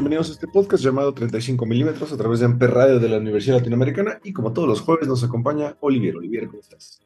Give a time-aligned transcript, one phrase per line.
[0.00, 3.58] Bienvenidos a este podcast llamado 35 milímetros a través de Amper Radio de la Universidad
[3.58, 6.16] Latinoamericana y como todos los jueves nos acompaña Olivier.
[6.16, 7.02] Olivier, ¿cómo estás?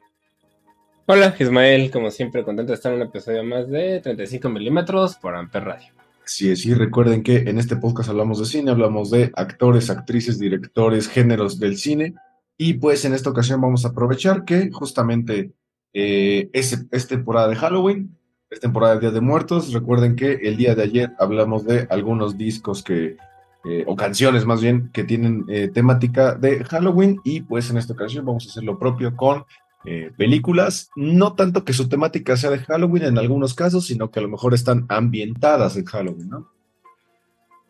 [1.05, 5.35] Hola, Ismael, como siempre, contento de estar en un episodio más de 35 milímetros por
[5.35, 5.87] Amper Radio.
[6.23, 11.09] Sí, sí, recuerden que en este podcast hablamos de cine, hablamos de actores, actrices, directores,
[11.09, 12.15] géneros del cine
[12.57, 15.51] y pues en esta ocasión vamos a aprovechar que justamente
[15.91, 18.17] eh, es, es temporada de Halloween,
[18.49, 19.73] es temporada de Día de Muertos.
[19.73, 23.17] Recuerden que el día de ayer hablamos de algunos discos que,
[23.65, 27.93] eh, o canciones más bien, que tienen eh, temática de Halloween y pues en esta
[27.93, 29.45] ocasión vamos a hacer lo propio con
[29.85, 34.19] eh, películas, no tanto que su temática sea de Halloween en algunos casos, sino que
[34.19, 36.51] a lo mejor están ambientadas en Halloween, ¿no?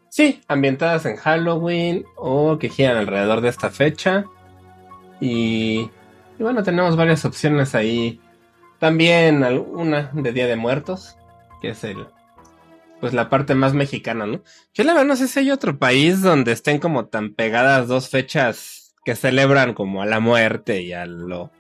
[0.08, 4.24] Sí, ambientadas en Halloween o que giran alrededor de esta fecha.
[5.20, 5.90] Y,
[6.40, 8.22] y bueno, tenemos varias opciones ahí
[8.80, 11.18] también una de Día de Muertos,
[11.62, 12.08] que es el
[13.02, 14.42] pues la parte más mexicana, ¿no?
[14.74, 18.10] Yo la verdad no sé si hay otro país donde estén como tan pegadas dos
[18.10, 21.52] fechas que celebran como a la muerte y a lo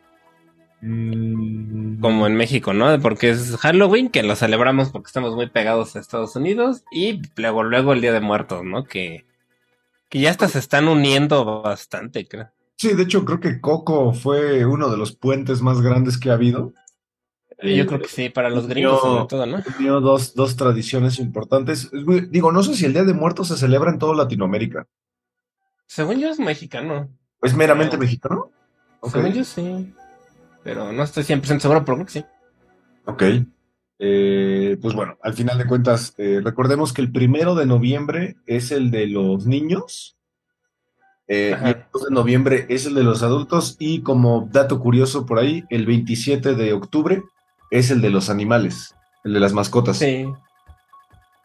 [0.88, 3.00] Mm, como en México, ¿no?
[3.00, 7.64] Porque es Halloween, que lo celebramos porque estamos muy pegados a Estados Unidos, y luego,
[7.64, 8.84] luego el Día de Muertos, ¿no?
[8.84, 9.25] Que,
[10.09, 12.52] que ya hasta se están uniendo bastante, creo.
[12.78, 16.34] Sí, de hecho creo que Coco fue uno de los puentes más grandes que ha
[16.34, 16.74] habido.
[17.62, 19.64] Yo creo que sí, para los gringos unió- sobre todo, ¿no?
[19.80, 21.90] unió dos, dos tradiciones importantes.
[22.30, 24.88] Digo, no sé si el Día de Muertos se celebra en toda Latinoamérica.
[25.88, 27.10] Según yo es mexicano.
[27.42, 28.02] ¿Es meramente No.
[28.02, 28.52] mexicano?
[29.12, 29.94] Según yo sí.
[30.64, 32.26] Pero no estoy 100% seguro, pero creo que sí.
[33.06, 33.24] Ok.
[34.00, 38.72] Eh, pues bueno, al final de cuentas, eh, recordemos que el primero de noviembre es
[38.72, 40.18] el de los niños.
[41.28, 43.78] eh, y el 2 de noviembre es el de los adultos.
[43.80, 47.24] Y como dato curioso por ahí, el 27 de octubre
[47.72, 49.98] es el de los animales, el de las mascotas.
[49.98, 50.28] Sí.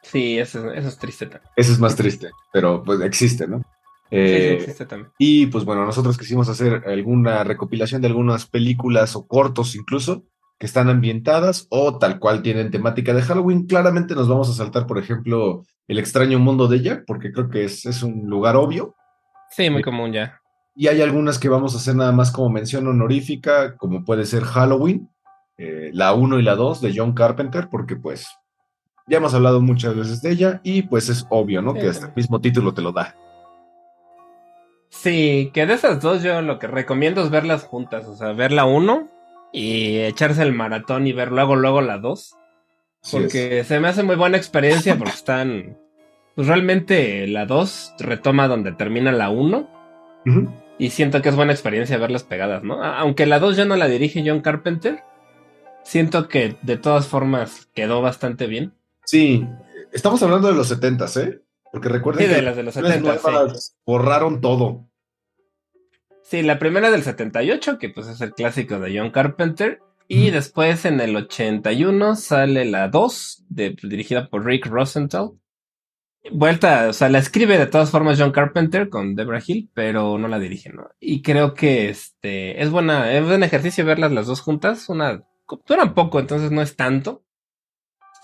[0.03, 1.51] Sí, eso, eso es triste también.
[1.57, 3.59] Ese es más triste, pero pues existe, ¿no?
[3.59, 5.13] Sí, Eh, sí, existe también.
[5.19, 10.25] Y pues bueno, nosotros quisimos hacer alguna recopilación de algunas películas o cortos incluso
[10.59, 13.67] que están ambientadas o tal cual tienen temática de Halloween.
[13.67, 17.65] Claramente nos vamos a saltar, por ejemplo, El extraño mundo de Jack, porque creo que
[17.65, 18.95] es, es un lugar obvio.
[19.51, 20.39] Sí, muy común ya.
[20.77, 24.45] Y hay algunas que vamos a hacer nada más como mención honorífica, como puede ser
[24.45, 25.09] Halloween,
[25.63, 28.27] eh, la 1 y la 2 de John Carpenter, porque pues
[29.07, 31.75] ya hemos hablado muchas veces de ella y pues es obvio, ¿no?
[31.75, 31.81] Sí.
[31.81, 33.15] Que hasta el mismo título te lo da.
[34.89, 38.51] Sí, que de esas dos yo lo que recomiendo es verlas juntas, o sea, ver
[38.53, 39.09] la uno
[39.53, 42.37] y echarse el maratón y ver luego, luego la dos,
[43.03, 43.23] Así es.
[43.23, 45.79] porque se me hace muy buena experiencia porque están,
[46.35, 49.69] pues realmente la dos retoma donde termina la uno
[50.27, 50.49] Ujú.
[50.79, 52.83] y siento que es buena experiencia verlas pegadas, ¿no?
[52.83, 55.03] Aunque la dos ya no la dirige John Carpenter,
[55.83, 58.75] siento que de todas formas quedó bastante bien.
[59.05, 59.47] Sí,
[59.93, 61.43] estamos hablando de los setentas, ¿eh?
[61.73, 63.73] Porque recuerden Sí, de que las de los las 70, sí.
[63.87, 64.89] borraron todo.
[66.23, 69.81] Sí, la primera del 78, que pues es el clásico de John Carpenter.
[70.13, 75.31] Y después en el 81 sale la 2, de, dirigida por Rick Rosenthal.
[76.33, 80.27] Vuelta, o sea, la escribe de todas formas John Carpenter con Deborah Hill, pero no
[80.27, 80.89] la dirige, ¿no?
[80.99, 84.89] Y creo que este es buena, es buen ejercicio verlas las dos juntas.
[84.89, 85.23] Una
[85.67, 87.25] duran poco, entonces no es tanto.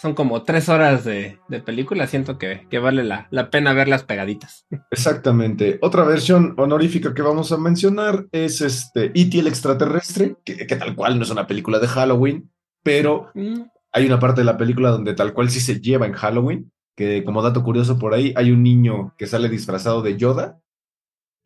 [0.01, 2.07] Son como tres horas de, de película.
[2.07, 4.67] Siento que, que vale la, la pena verlas pegaditas.
[4.91, 5.79] Exactamente.
[5.81, 9.39] Otra versión honorífica que vamos a mencionar es este E.T.
[9.39, 12.51] el extraterrestre, que, que tal cual no es una película de Halloween,
[12.83, 13.63] pero Mm,
[13.93, 17.25] hay una parte de la película donde tal cual sí se lleva en Halloween, que
[17.25, 20.61] como dato curioso por ahí, hay un niño que sale disfrazado de Yoda,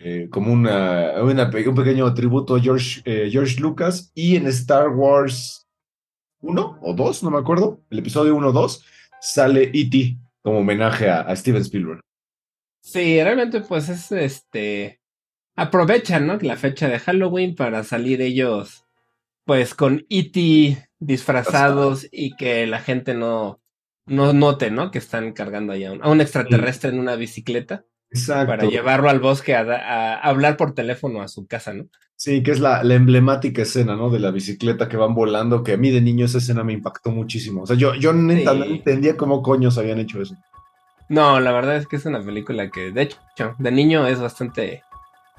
[0.01, 4.89] eh, como una, una un pequeño tributo a George, eh, George Lucas, y en Star
[4.89, 5.60] Wars
[6.41, 8.85] 1 o 2, no me acuerdo, el episodio 1 o 2,
[9.21, 10.17] sale E.T.
[10.43, 12.01] como homenaje a, a Steven Spielberg.
[12.83, 15.01] Sí, realmente pues es este...
[15.57, 16.39] aprovechan, ¿no?
[16.41, 18.87] La fecha de Halloween para salir ellos,
[19.45, 20.89] pues con E.T.
[20.99, 23.61] disfrazados y que la gente no,
[24.07, 24.91] no note, ¿no?
[24.91, 27.85] Que están cargando allá a un extraterrestre en una bicicleta.
[28.11, 28.47] Exacto.
[28.47, 31.87] Para llevarlo al bosque a, hablar por teléfono a su casa, ¿no?
[32.17, 34.11] Sí, que es la, emblemática escena, ¿no?
[34.11, 37.11] De la bicicleta que van volando, que a mí de niño esa escena me impactó
[37.11, 37.63] muchísimo.
[37.63, 40.35] O sea, yo, yo neta no entendía cómo coños habían hecho eso.
[41.09, 44.83] No, la verdad es que es una película que, de hecho, de niño es bastante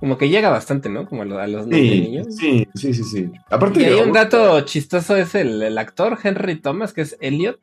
[0.01, 1.07] como que llega bastante, ¿no?
[1.07, 2.25] Como a los, niños.
[2.35, 3.31] Sí, sí, sí, sí.
[3.51, 7.59] Aparte y hay un dato chistoso es el, el, actor Henry Thomas, que es Elliot,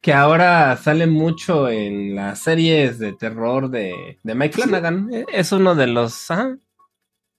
[0.00, 5.12] que ahora sale mucho en las series de terror de, de Mike Flanagan.
[5.12, 6.28] E, es uno de los...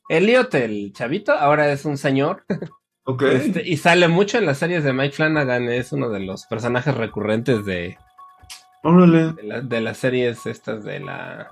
[0.09, 2.45] Elliot, el chavito, ahora es un señor.
[3.03, 3.23] Ok.
[3.23, 6.93] Este, y sale mucho en las series de Mike Flanagan, es uno de los personajes
[6.95, 7.97] recurrentes de...
[8.83, 9.33] Órale.
[9.33, 11.49] De, de las series estas de la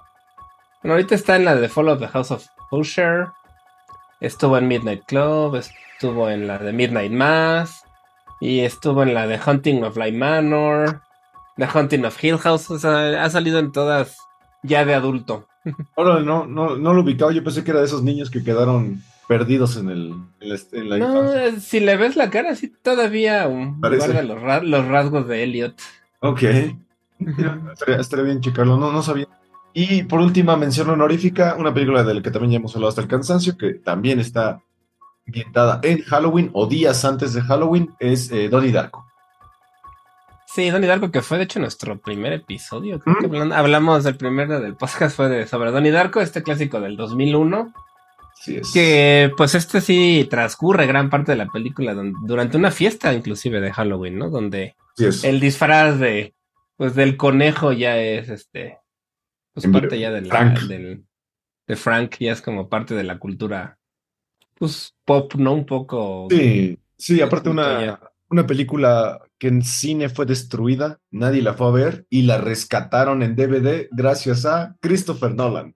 [0.82, 3.28] bueno, ahorita está en la de Fall of the House of Usher.
[4.22, 5.56] Estuvo en Midnight Club.
[5.56, 7.84] Estuvo en la de Midnight Mass.
[8.40, 11.02] Y estuvo en la de Hunting of Light Manor.
[11.58, 12.70] The Hunting of Hill House.
[12.72, 14.18] O sea, ha salido en todas
[14.64, 15.48] ya de adulto.
[15.96, 17.32] Ahora no, no, no lo ubicaba.
[17.32, 20.16] Yo pensé que era de esos niños que quedaron perdidos en, el,
[20.72, 25.28] en, la no, eh, si le ves la cara, sí todavía guarda los, los, rasgos
[25.28, 25.80] de Elliot.
[26.22, 26.42] Ok.
[28.00, 28.78] estaría, bien checarlo.
[28.78, 29.28] No, no sabía.
[29.72, 33.02] Y por última mención honorífica, una película de la que también ya hemos hablado hasta
[33.02, 34.64] el cansancio, que también está
[35.30, 39.06] ambientada en Halloween o días antes de Halloween, es eh, Donnie Darko.
[40.48, 43.00] Sí, Donnie Darko, que fue de hecho nuestro primer episodio.
[43.00, 46.98] Creo que hablamos del primer del podcast, fue de, sobre Donnie Darko, este clásico del
[46.98, 47.72] 2001.
[48.36, 48.72] Sí es.
[48.74, 53.72] Que pues este sí transcurre gran parte de la película durante una fiesta inclusive de
[53.72, 54.30] Halloween, ¿no?
[54.30, 54.76] Donde
[55.24, 56.34] el disfraz de
[56.78, 58.80] pues del conejo ya es este
[59.54, 60.62] pues parte ya de Frank.
[60.62, 61.04] Del,
[61.68, 63.79] de Frank, ya es como parte de la cultura,
[64.60, 65.54] pues pop, ¿no?
[65.54, 66.28] Un poco.
[66.30, 71.72] Sí, sí, aparte una, una película que en cine fue destruida, nadie la fue a
[71.72, 75.76] ver y la rescataron en DVD gracias a Christopher Nolan.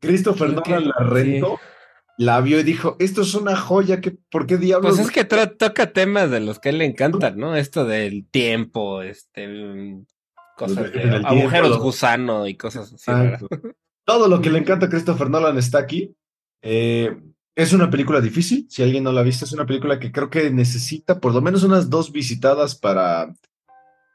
[0.00, 1.58] Christopher Nolan la rentó.
[2.18, 4.96] La vio y dijo, esto es una joya, que, ¿por qué diablos?
[4.96, 7.54] Pues es que toca temas de los que a él le encantan, ¿no?
[7.54, 10.02] Esto del tiempo, este,
[10.56, 13.12] Cosas de agujeros gusano y cosas así.
[14.04, 16.12] Todo lo que le encanta a Christopher Nolan está aquí.
[16.60, 17.16] Eh,
[17.58, 20.30] es una película difícil, si alguien no la ha visto, es una película que creo
[20.30, 23.34] que necesita por lo menos unas dos visitadas para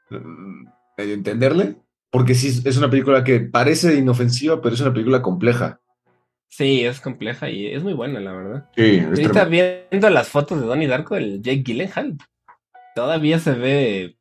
[0.08, 1.76] mm, entenderle,
[2.10, 5.78] porque sí es una película que parece inofensiva, pero es una película compleja.
[6.48, 8.70] Sí, es compleja y es muy buena, la verdad.
[8.74, 12.16] Sí, Ahorita viendo las fotos de Donnie Darko, el Jake Gyllenhaal,
[12.94, 14.16] todavía se ve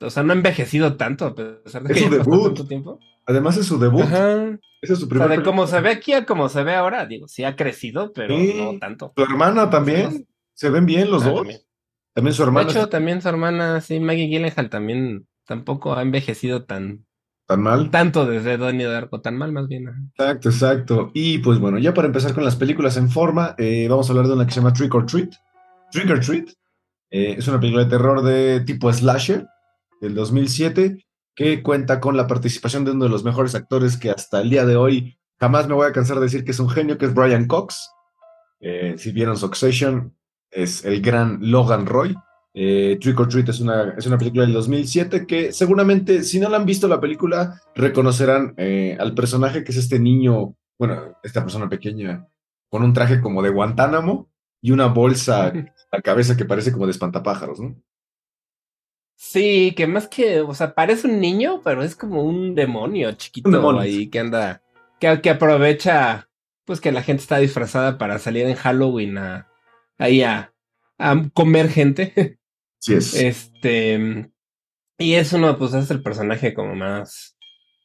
[0.00, 2.68] o sea, no ha envejecido tanto a pesar de que es su debut.
[2.68, 2.98] tiempo.
[3.26, 4.02] Además es su debut.
[4.02, 4.58] Ajá.
[4.92, 5.26] Es su primer.
[5.26, 7.56] O sea, de cómo se ve aquí a como se ve ahora, digo, sí ha
[7.56, 9.12] crecido, pero no tanto.
[9.16, 10.26] Su hermana también.
[10.54, 11.48] Se ven bien los ah, dos.
[12.14, 12.34] También.
[12.34, 12.66] su hermana.
[12.66, 17.06] De hecho, también su hermana, sí, Maggie Gyllenhaal también tampoco ha envejecido tan.
[17.46, 17.90] ¿Tan mal?
[17.90, 20.12] Tanto desde Donnie Darko, tan mal más bien.
[20.16, 21.10] Exacto, exacto.
[21.12, 24.28] Y pues bueno, ya para empezar con las películas en forma, eh, vamos a hablar
[24.28, 25.34] de una que se llama Trick or Treat.
[25.90, 26.48] Trick or Treat.
[27.10, 29.46] Eh, es una película de terror de tipo slasher
[30.00, 31.04] del 2007,
[31.34, 34.64] que cuenta con la participación de uno de los mejores actores que hasta el día
[34.64, 37.14] de hoy jamás me voy a cansar de decir que es un genio, que es
[37.14, 37.90] Brian Cox.
[38.60, 40.16] Eh, si vieron Succession,
[40.50, 42.16] es el gran Logan Roy.
[42.54, 46.48] Eh, Trick or Treat es una, es una película del 2007 que seguramente, si no
[46.48, 51.42] la han visto la película, reconocerán eh, al personaje que es este niño, bueno, esta
[51.42, 52.28] persona pequeña,
[52.70, 54.30] con un traje como de Guantánamo
[54.62, 55.52] y una bolsa a
[55.96, 57.76] la cabeza que parece como de espantapájaros, ¿no?
[59.16, 63.78] Sí, que más que, o sea, parece un niño, pero es como un demonio chiquito
[63.78, 64.62] ahí que anda,
[65.00, 66.28] que, que, aprovecha,
[66.64, 69.48] pues que la gente está disfrazada para salir en Halloween a,
[69.98, 70.52] ahí a,
[70.98, 72.38] a comer gente.
[72.78, 73.14] Sí es.
[73.14, 74.30] Este,
[74.98, 77.38] y es uno, pues es el personaje como más,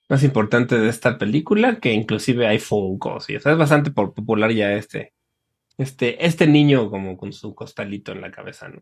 [0.10, 4.52] más importante de esta película, que inclusive hay Funkos, y o sea, es bastante popular
[4.52, 5.14] ya este,
[5.78, 8.82] este, este niño como con su costalito en la cabeza, ¿no?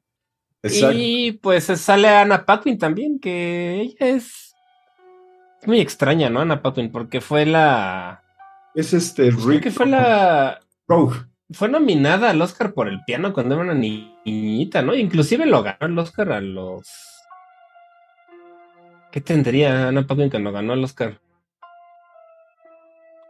[0.63, 4.55] Y pues sale Ana Paquin también, que ella es
[5.65, 6.41] muy extraña, ¿no?
[6.41, 8.23] Ana Paquin, porque fue la.
[8.73, 9.63] Es este Rick.
[9.63, 10.59] que fue la.
[11.51, 14.95] Fue nominada al Oscar por el piano cuando era una niñita, ¿no?
[14.95, 16.87] Inclusive lo ganó el Oscar a los.
[19.11, 21.19] ¿Qué tendría Ana Paquin cuando ganó el Oscar?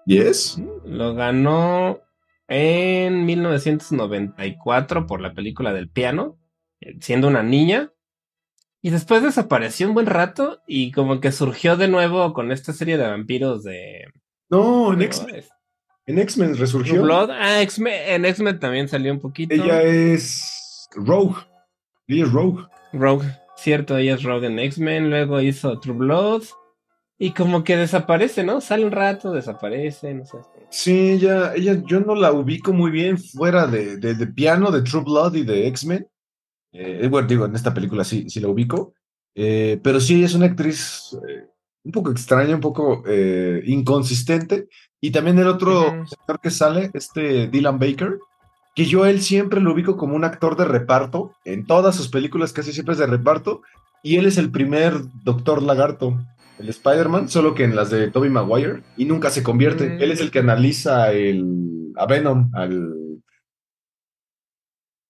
[0.06, 0.62] ¿Yes?
[0.86, 2.00] Lo ganó
[2.48, 6.38] en 1994 por la película del piano
[7.00, 7.92] siendo una niña.
[8.82, 12.98] Y después desapareció un buen rato y como que surgió de nuevo con esta serie
[12.98, 14.06] de vampiros de...
[14.50, 15.44] No, en X-Men.
[16.06, 17.02] En X-Men resurgió.
[17.02, 17.32] Blood.
[17.32, 19.54] Ah, X-Men, en X-Men también salió un poquito.
[19.54, 21.36] Ella es Rogue.
[22.08, 22.64] Ella es Rogue.
[22.94, 23.26] Rogue,
[23.58, 25.10] cierto, ella es Rogue en X-Men.
[25.10, 26.44] Luego hizo True Blood.
[27.20, 28.62] Y como que desaparece, ¿no?
[28.62, 30.38] Sale un rato, desaparece, no sé.
[30.70, 34.84] Sí, ella, ella yo no la ubico muy bien fuera de, de, de piano, de
[34.84, 36.08] True Blood y de X-Men.
[36.80, 38.94] Eh, bueno, digo, en esta película sí, sí la ubico.
[39.34, 41.46] Eh, pero sí, es una actriz eh,
[41.84, 44.68] un poco extraña, un poco eh, inconsistente.
[45.02, 48.20] Y también el otro actor que sale, este Dylan Baker,
[48.76, 51.34] que yo él siempre lo ubico como un actor de reparto.
[51.46, 53.62] En todas sus películas casi siempre es de reparto.
[54.04, 54.94] Y él es el primer
[55.24, 56.20] Doctor Lagarto,
[56.60, 58.84] el Spider-Man, solo que en las de Tobey Maguire.
[58.98, 59.90] Y nunca se convierte.
[59.90, 60.02] Mm.
[60.02, 63.07] Él es el que analiza el, a Venom, al...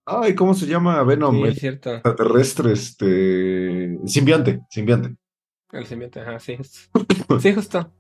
[0.09, 1.35] Ay, ¿cómo se llama Venom?
[1.35, 1.93] Sí, es cierto.
[1.95, 3.99] extraterrestre, este...
[4.05, 5.17] Simbionte, simbionte.
[5.73, 6.57] El simbionte, ajá, sí.
[7.41, 7.93] Sí, justo.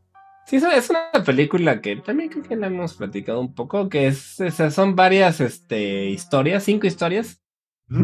[0.45, 4.39] Sí, es una película que también creo que la hemos platicado un poco, que es,
[4.39, 7.41] o sea, son varias este, historias, cinco historias,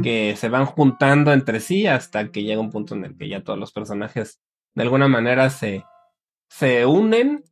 [0.02, 3.44] que se van juntando entre sí hasta que llega un punto en el que ya
[3.44, 4.42] todos los personajes
[4.76, 5.86] de alguna manera se,
[6.50, 7.44] se unen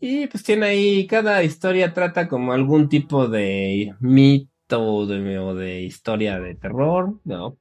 [0.00, 6.40] y pues tiene ahí, cada historia trata como algún tipo de mito o de, historia
[6.40, 7.56] de terror, ¿no?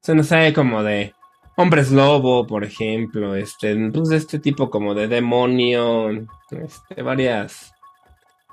[0.00, 1.14] Se nos sabe como de
[1.56, 6.10] hombres lobo, por ejemplo, este, pues este tipo como de demonio,
[6.50, 7.72] este, varias...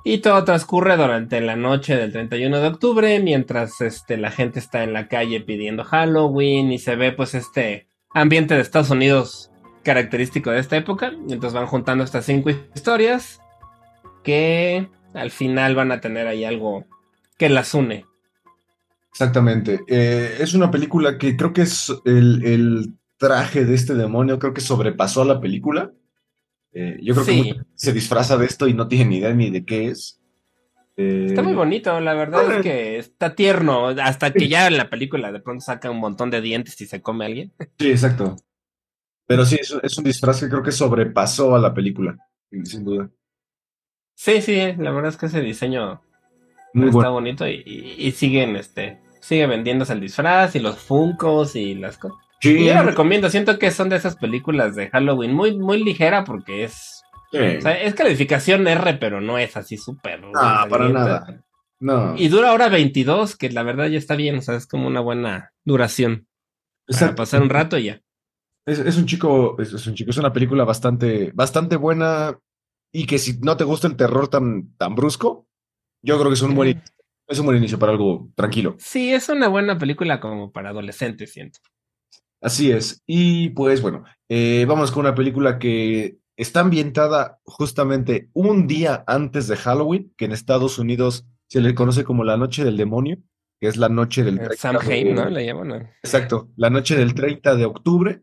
[0.04, 4.84] Y todo transcurre durante la noche del 31 de octubre, mientras este, la gente está
[4.84, 9.52] en la calle pidiendo Halloween y se ve pues este ambiente de Estados Unidos
[9.84, 11.10] característico de esta época.
[11.10, 13.42] Entonces van juntando estas cinco historias
[14.24, 16.86] que al final van a tener ahí algo
[17.42, 18.06] que las une.
[19.10, 19.82] Exactamente.
[19.88, 24.54] Eh, es una película que creo que es el, el traje de este demonio, creo
[24.54, 25.92] que sobrepasó a la película.
[26.72, 27.54] Eh, yo creo que Sí.
[27.74, 30.22] se disfraza de esto y no tiene ni idea ni de qué es.
[30.98, 34.90] Eh, Está muy bonito, la verdad es que está tierno, hasta que ya en la
[34.90, 37.54] película de pronto saca un montón de dientes y se come a alguien.
[37.80, 38.36] Sí, exacto.
[39.26, 42.18] Pero sí, es, es un disfraz que creo que sobrepasó a la película,
[42.64, 43.10] sin duda.
[44.16, 46.02] Sí, sí, la verdad es que ese diseño
[46.74, 47.12] Muy está bueno.
[47.14, 51.98] bonito y, y- y siguen, este, sigue vendiéndose el disfraz y los funcos y las
[51.98, 52.18] cosas.
[52.40, 55.84] Sí, Y yo lo recomiendo, siento que son de esas películas de Halloween muy, muy
[55.84, 57.38] ligera porque es, sí.
[57.38, 60.22] o sea, es calificación R, pero no es así súper.
[60.36, 61.44] Ah, para nada.
[61.80, 64.88] No, Y dura hora 22, que la verdad ya está bien, o sea, es como
[64.88, 66.28] una buena duración
[66.88, 68.02] para pasar un rato y ya.
[68.66, 72.38] Es, es un chico, es, es un chico, es una película bastante, bastante buena
[72.92, 75.48] y que si no te gusta el terror tan, tan brusco,
[76.02, 76.82] yo creo que es un buen, Mm.
[77.28, 78.76] es un buen inicio para algo tranquilo.
[78.80, 81.60] Sí, es una buena película como para adolescentes, siento.
[82.42, 83.02] Así es.
[83.06, 89.48] Y pues bueno, eh, vamos con una película que está ambientada justamente un día antes
[89.48, 93.18] de Halloween, que en Estados Unidos se le conoce como la Noche del Demonio,
[93.60, 95.30] que es la noche del Eh, 30 Samhain, de- ¿no?
[95.30, 95.68] Le llaman.
[95.68, 95.76] ¿no?
[96.02, 98.22] Exacto, la noche del 30 de octubre.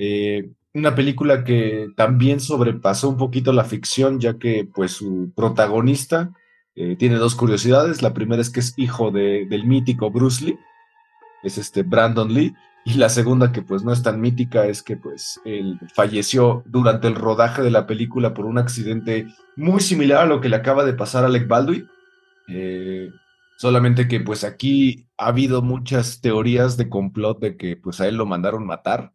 [0.00, 6.32] eh, una película que también sobrepasó un poquito la ficción, ya que pues su protagonista
[6.78, 8.02] eh, tiene dos curiosidades.
[8.02, 10.58] La primera es que es hijo de- del mítico Bruce Lee,
[11.42, 12.54] es este Brandon Lee.
[12.84, 17.06] Y la segunda, que pues no es tan mítica, es que pues él falleció durante
[17.08, 20.84] el rodaje de la película por un accidente muy similar a lo que le acaba
[20.84, 21.86] de pasar a Alec Baldwin.
[22.48, 23.10] Eh,
[23.60, 28.14] Solamente que pues aquí ha habido muchas teorías de complot de que pues a él
[28.14, 29.12] lo mandaron matar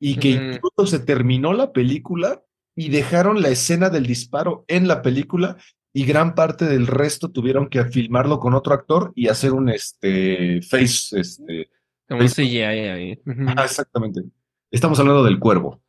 [0.00, 0.44] y que Ujú.
[0.56, 2.42] incluso se terminó la película
[2.74, 5.56] y dejaron la escena del disparo en la película
[5.96, 10.60] y gran parte del resto tuvieron que filmarlo con otro actor y hacer un este
[10.60, 11.70] face este
[12.06, 12.34] Como un ¿Ves?
[12.34, 13.22] CGI ahí.
[13.46, 14.20] Ah, exactamente.
[14.70, 15.80] Estamos hablando del cuervo.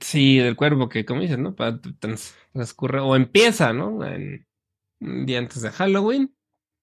[0.00, 1.54] Sí, del cuervo que, como dices, ¿no?
[1.54, 4.04] Trans- transcurre o empieza, ¿no?
[4.04, 4.48] En,
[5.00, 6.34] un día antes de Halloween.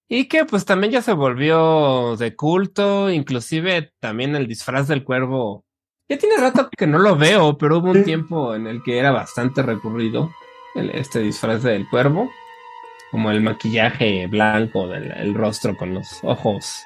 [0.08, 5.66] Y que pues también ya se volvió de culto, inclusive también el disfraz del cuervo.
[6.08, 9.12] Ya tiene rato que no lo veo, pero hubo un tiempo en el que era
[9.12, 10.32] bastante recurrido
[10.76, 12.30] el- este disfraz del cuervo.
[13.14, 16.84] Como el maquillaje blanco del el rostro con los ojos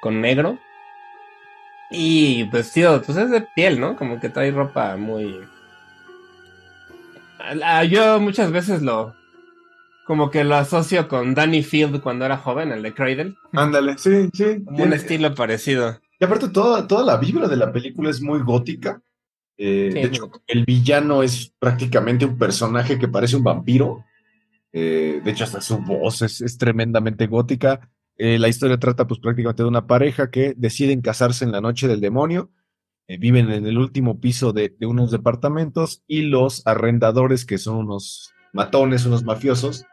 [0.00, 0.60] con negro.
[1.90, 3.96] Y vestido, pues es de piel, ¿no?
[3.96, 5.40] Como que trae ropa muy...
[7.90, 9.16] Yo muchas veces lo...
[10.06, 13.34] Como que lo asocio con Danny Field cuando era joven, el de Cradle.
[13.50, 14.64] Ándale, sí, sí.
[14.64, 15.98] Como un estilo parecido.
[16.20, 19.02] Y aparte toda, toda la vibra de la película es muy gótica.
[19.58, 24.04] Eh, Sí, de hecho, el villano es prácticamente un personaje que parece un vampiro.
[24.78, 27.88] Eh, de hecho, hasta su voz es, es tremendamente gótica.
[28.18, 31.88] Eh, la historia trata pues prácticamente de una pareja que deciden casarse en la noche
[31.88, 32.50] del demonio.
[33.08, 37.76] Eh, viven en el último piso de, de unos departamentos y los arrendadores, que son
[37.76, 39.86] unos matones, unos mafiosos,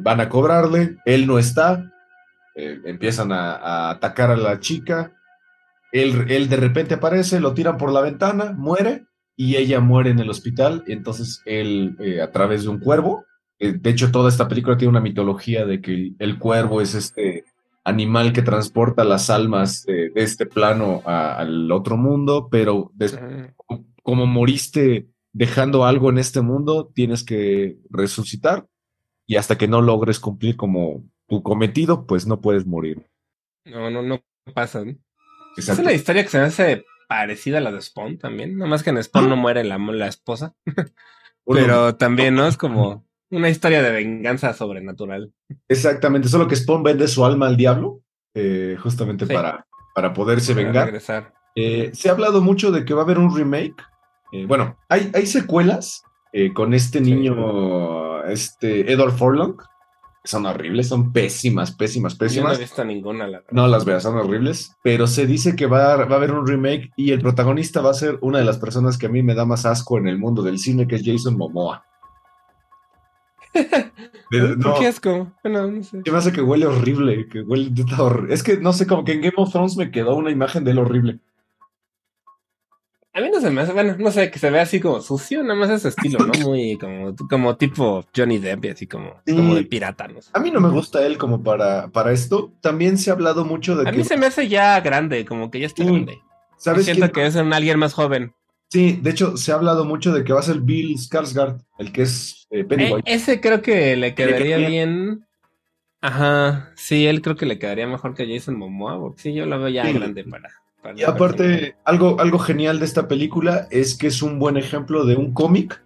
[0.00, 1.92] van a cobrarle, él no está,
[2.54, 5.12] empiezan a, atacar a la chica,
[5.92, 9.04] él, él de repente aparece, lo tiran por la ventana, muere
[9.36, 10.84] y ella muere en el hospital.
[10.86, 13.24] Entonces él, a través de un cuervo,
[13.58, 17.44] de hecho toda esta película tiene una mitología de que el cuervo es este
[17.84, 22.90] animal que transporta las almas de, de este plano a- al otro mundo, pero
[24.02, 28.66] como moriste dejando algo en este mundo, tienes que resucitar
[29.26, 33.06] y hasta que no logres cumplir como tu cometido, pues no puedes morir.
[33.64, 34.22] No, no, no
[34.54, 34.84] pasa.
[34.84, 34.94] ¿no?
[35.56, 38.58] Es una historia que se me hace parecida a la de Spawn también.
[38.58, 40.54] Nada más que en Spawn no muere la, la esposa.
[41.46, 42.46] Pero también, ¿no?
[42.46, 45.32] Es como una historia de venganza sobrenatural.
[45.68, 48.00] Exactamente, solo que Spawn vende su alma al diablo,
[48.34, 49.32] eh, justamente Sí.
[49.34, 50.84] para, para poderse para vengar.
[50.86, 51.32] regresar.
[51.56, 53.76] Eh, se ha hablado mucho de que va a haber un remake.
[54.32, 57.04] Eh, bueno, hay, hay secuelas eh, con este Sí.
[57.12, 62.58] niño, este Edward Furlong, que son horribles, son pésimas, pésimas, Yo no he pésimas.
[62.58, 63.52] visto ninguna, la verdad.
[63.52, 66.46] No las veas, son horribles, pero se dice que va a, va a haber un
[66.46, 69.34] remake y el protagonista va a ser una de las personas que a mí me
[69.34, 71.84] da más asco en el mundo del cine, que es Jason Momoa.
[74.30, 75.32] De- ¿Por no, qué asco?
[75.44, 76.02] Bueno, no sé.
[76.04, 79.04] se me hace que huele horrible, que huele neta hor- Es que no sé, como
[79.04, 81.20] que en Game of Thrones me quedó una imagen de él horrible.
[83.16, 85.44] A mí no se me hace, bueno, no sé, que se ve así como sucio,
[85.44, 86.32] nada más ese estilo, ¿no?
[86.48, 89.36] Muy como, como tipo Johnny Depp, y así como, Sí.
[89.36, 90.30] como de pirata, no sé.
[90.32, 92.52] A mí no me gusta él como para, para esto.
[92.60, 93.98] También se ha hablado mucho de A que.
[93.98, 95.88] mí se me hace ya grande, como que ya está Sí.
[95.88, 96.18] grande.
[96.56, 97.12] ¿Sabes Siento quién?
[97.12, 98.32] que es un alguien más joven.
[98.74, 101.92] Sí, de hecho, se ha hablado mucho de que va a ser Bill Skarsgård, el
[101.92, 103.02] que es eh, Eh, Pennywise.
[103.06, 104.70] ese creo que le queda quedaría bien.
[104.70, 105.26] bien.
[106.00, 109.60] Ajá, sí, él creo que le quedaría mejor que Jason Momoa, porque sí, yo lo
[109.60, 109.92] veo ya Sí.
[109.92, 110.50] grande para.
[110.82, 115.04] para Y aparte, algo, algo genial de esta película es que es un buen ejemplo
[115.04, 115.80] de un cómic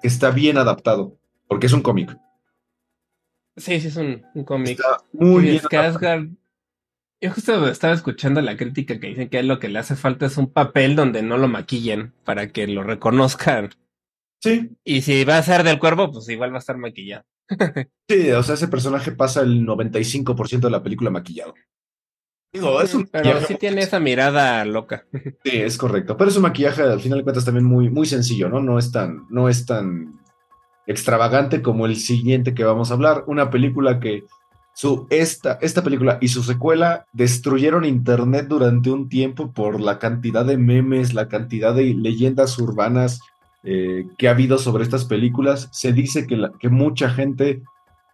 [0.00, 2.16] que está bien adaptado, porque es un cómic.
[3.58, 4.70] Sí, sí, es un, un cómic.
[4.80, 5.60] Está muy Y bien.
[5.62, 6.36] Skarsgård-
[7.22, 9.94] Yo justo estaba escuchando la crítica que dicen que a él lo que le hace
[9.94, 13.70] falta es un papel donde no lo maquillen para que lo reconozcan.
[14.42, 17.24] Sí, Y si va a ser del cuervo, pues igual va a estar maquillado.
[18.08, 21.54] sí, o sea, ese personaje pasa el 95% de la película maquillado.
[22.52, 25.06] Digo, es un Pero maquillaje sí tiene esa mirada loca.
[25.44, 26.16] Sí, es correcto.
[26.16, 28.60] Pero es un maquillaje, al final de cuentas, también muy, muy sencillo, ¿no?
[28.60, 30.18] No es tan, no es tan
[30.86, 33.24] extravagante como el siguiente que vamos a hablar.
[33.26, 34.24] Una película que
[34.74, 40.44] su, esta, esta película y su secuela destruyeron internet durante un tiempo por la cantidad
[40.44, 43.20] de memes, la cantidad de leyendas urbanas
[43.62, 45.68] eh, que ha habido sobre estas películas.
[45.72, 47.62] Se dice que, que mucha gente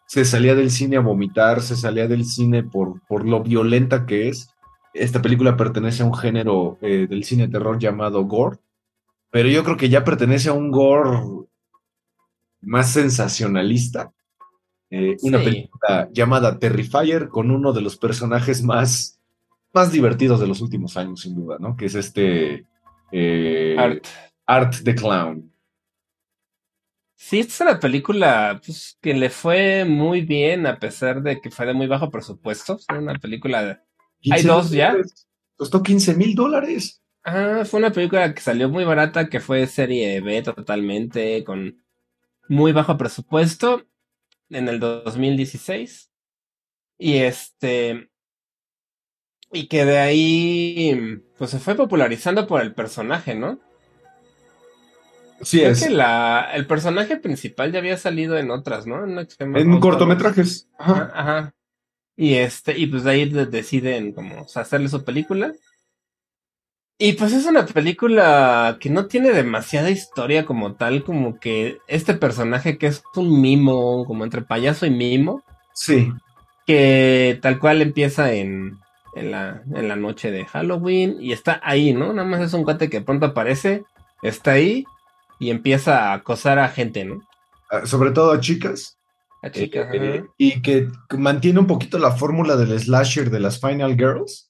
[0.07, 4.29] se salía del cine a vomitar, se salía del cine por, por lo violenta que
[4.29, 4.49] es.
[4.95, 8.59] Esta película pertenece a un género eh, del cine terror llamado gore,
[9.31, 11.47] pero yo creo que ya pertenece a un gore
[12.62, 14.12] más sensacionalista.
[14.90, 15.44] Eh, Una Sí.
[15.44, 19.20] película llamada Terrifier con uno de los personajes más,
[19.72, 21.77] más divertidos de los últimos años, sin duda, ¿no?
[21.77, 22.64] Que es este
[23.12, 24.05] eh, Art.
[24.46, 25.53] Art the Clown.
[27.16, 31.51] Sí, esta es una película pues, que le fue muy bien a pesar de que
[31.51, 32.79] fue de muy bajo presupuesto.
[32.79, 33.70] Fue una película de...
[33.70, 34.90] ¿Hay 15 dos ya?
[34.92, 35.27] dólares.
[35.57, 37.03] Costó 15 mil dólares.
[37.25, 41.83] Ah, fue una película que salió muy barata, que fue serie B totalmente, con
[42.49, 43.83] muy bajo presupuesto
[44.51, 46.11] en el 2016.
[46.99, 48.11] Y este...
[49.53, 53.61] Y que de ahí pues se fue popularizando por el personaje, ¿no?
[55.43, 55.85] Sí, Creo es.
[55.85, 59.05] que la, el personaje principal ya había salido en otras, ¿no?
[59.05, 60.69] En, cortometrajes.
[60.79, 61.13] Ajá.
[61.15, 61.55] Ajá.
[62.17, 65.53] Y este, y pues de ahí de- deciden como o sea, hacerle su película.
[66.99, 72.15] Y pues es una película que no tiene demasiada historia como tal, como que este
[72.15, 75.43] personaje que es un mimo, como entre payaso y mimo,
[75.75, 76.11] Sí.
[76.67, 78.79] que tal cual empieza en,
[79.15, 82.15] en la, en la noche de Halloween y está ahí, ¿no?
[82.15, 83.85] Nada más es un cuate que pronto aparece,
[84.23, 84.87] está ahí
[85.39, 87.21] y empieza a acosar a gente, ¿no?
[87.71, 88.97] Ah, Sobre todo a chicas.
[89.43, 89.89] A chicas.
[89.93, 94.46] Eh, y que mantiene un poquito la fórmula del slasher de las Final Girls.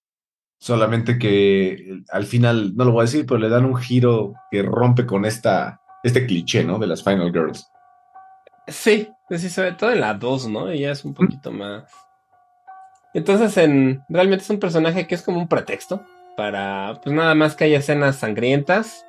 [0.58, 4.34] Solamente que eh, al final, no lo voy a decir, pero le dan un giro
[4.50, 6.78] que rompe con esta, este cliché, ¿no?
[6.78, 7.70] De las Final Girls.
[8.66, 10.68] Sí, pues sí, sobre todo en la 2, ¿no?
[10.68, 11.84] Ella es un poquito más.
[13.14, 16.04] Entonces, en realmente es un personaje que es como un pretexto
[16.36, 19.06] para, pues nada más que haya escenas sangrientas.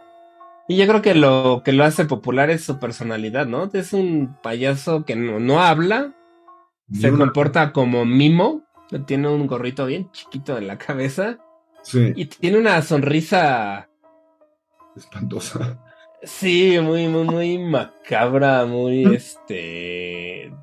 [0.68, 3.70] Y yo creo que lo que lo hace popular es su personalidad, ¿no?
[3.74, 6.14] Es un payaso que no, no habla,
[6.94, 8.64] se comporta como mimo,
[9.06, 11.40] tiene un gorrito bien chiquito en la cabeza
[11.88, 13.88] Sí, y tiene una sonrisa,
[14.96, 15.80] espantosa.
[16.22, 20.54] sí, muy, muy, muy macabra, muy, este,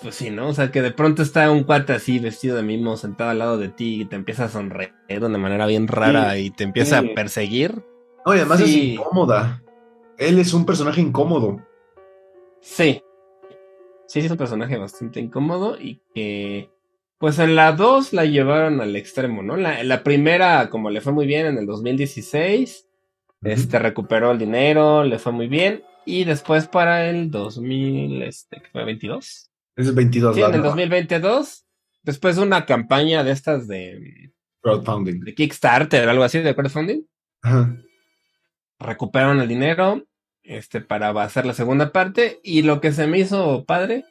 [0.00, 0.48] pues sí, ¿no?
[0.48, 3.58] O sea, que de pronto está un cuate así vestido de mimo sentado al lado
[3.58, 7.00] de ti y te empieza a sonreír de una manera bien rara y te empieza
[7.00, 7.10] sí.
[7.10, 7.82] a perseguir.
[8.24, 9.62] No, y además es incómoda.
[10.16, 11.60] Él es un personaje incómodo.
[12.60, 13.02] Sí.
[14.06, 16.70] Sí, sí, es un personaje bastante incómodo y que,
[17.18, 19.56] pues en la 2 la llevaron al extremo, ¿no?
[19.56, 22.88] La, la primera, como le fue muy bien en el 2016,
[23.42, 25.82] este recuperó el dinero, le fue muy bien.
[26.04, 29.50] Y después para el 2000, este, ¿qué fue 22?
[29.76, 30.34] Es el 22.
[30.34, 30.68] Sí, en el nueva.
[30.68, 31.66] 2022,
[32.02, 35.20] después de una campaña de estas de, Crowdfunding.
[35.20, 37.02] de Kickstarter o algo así de crowdfunding,
[37.42, 37.76] Ajá.
[38.78, 40.04] recuperaron el dinero
[40.42, 42.40] este, para hacer la segunda parte.
[42.42, 44.04] Y lo que se me hizo padre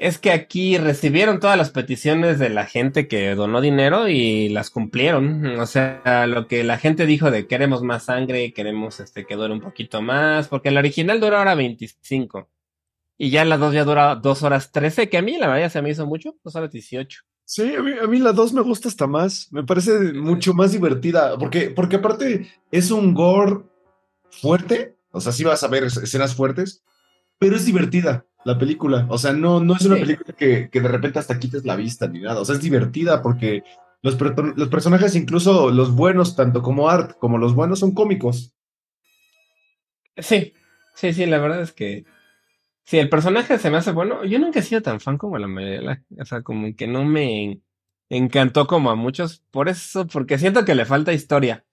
[0.00, 4.70] es que aquí recibieron todas las peticiones de la gente que donó dinero y las
[4.70, 5.44] cumplieron.
[5.60, 9.52] O sea, lo que la gente dijo de queremos más sangre, queremos este, que dure
[9.52, 12.48] un poquito más, porque la original dura ahora 25.
[13.18, 15.82] Y ya la 2 ya dura 2 horas 13, que a mí la verdad se
[15.82, 17.20] me hizo mucho, 2 horas 18.
[17.44, 19.48] Sí, a mí, a mí la 2 me gusta hasta más.
[19.52, 21.36] Me parece mucho más divertida.
[21.36, 23.64] Porque, porque aparte es un gore
[24.30, 24.96] fuerte.
[25.10, 26.82] O sea, sí vas a ver es- escenas fuertes.
[27.38, 29.06] Pero es divertida la película.
[29.10, 30.02] O sea, no, no es una Sí.
[30.02, 32.40] película que, que de repente hasta quites la vista ni nada.
[32.40, 33.62] O sea, es divertida porque
[34.02, 38.52] los, per- los personajes, incluso los buenos, tanto como Art como los buenos, son cómicos.
[40.16, 40.52] Sí,
[40.94, 42.04] sí, sí, la verdad es que
[42.84, 45.46] si el personaje se me hace bueno, yo nunca he sido tan fan como la
[45.46, 47.60] mayoría, o sea, como que no me
[48.08, 51.64] encantó como a muchos, por eso, porque siento que le falta historia,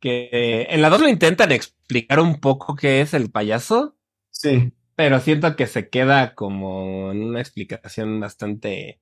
[0.00, 3.96] que eh, en la 2 lo intentan explicar un poco qué es el payaso,
[4.30, 4.72] Sí.
[5.04, 9.00] Pero siento que se queda como en una explicación bastante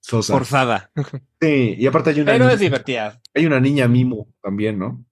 [0.00, 0.32] Sosa.
[0.34, 0.90] forzada,
[1.40, 3.20] Sí, y aparte hay una, pero niña, es divertida.
[3.34, 5.04] hay una niña mimo también, ¿no?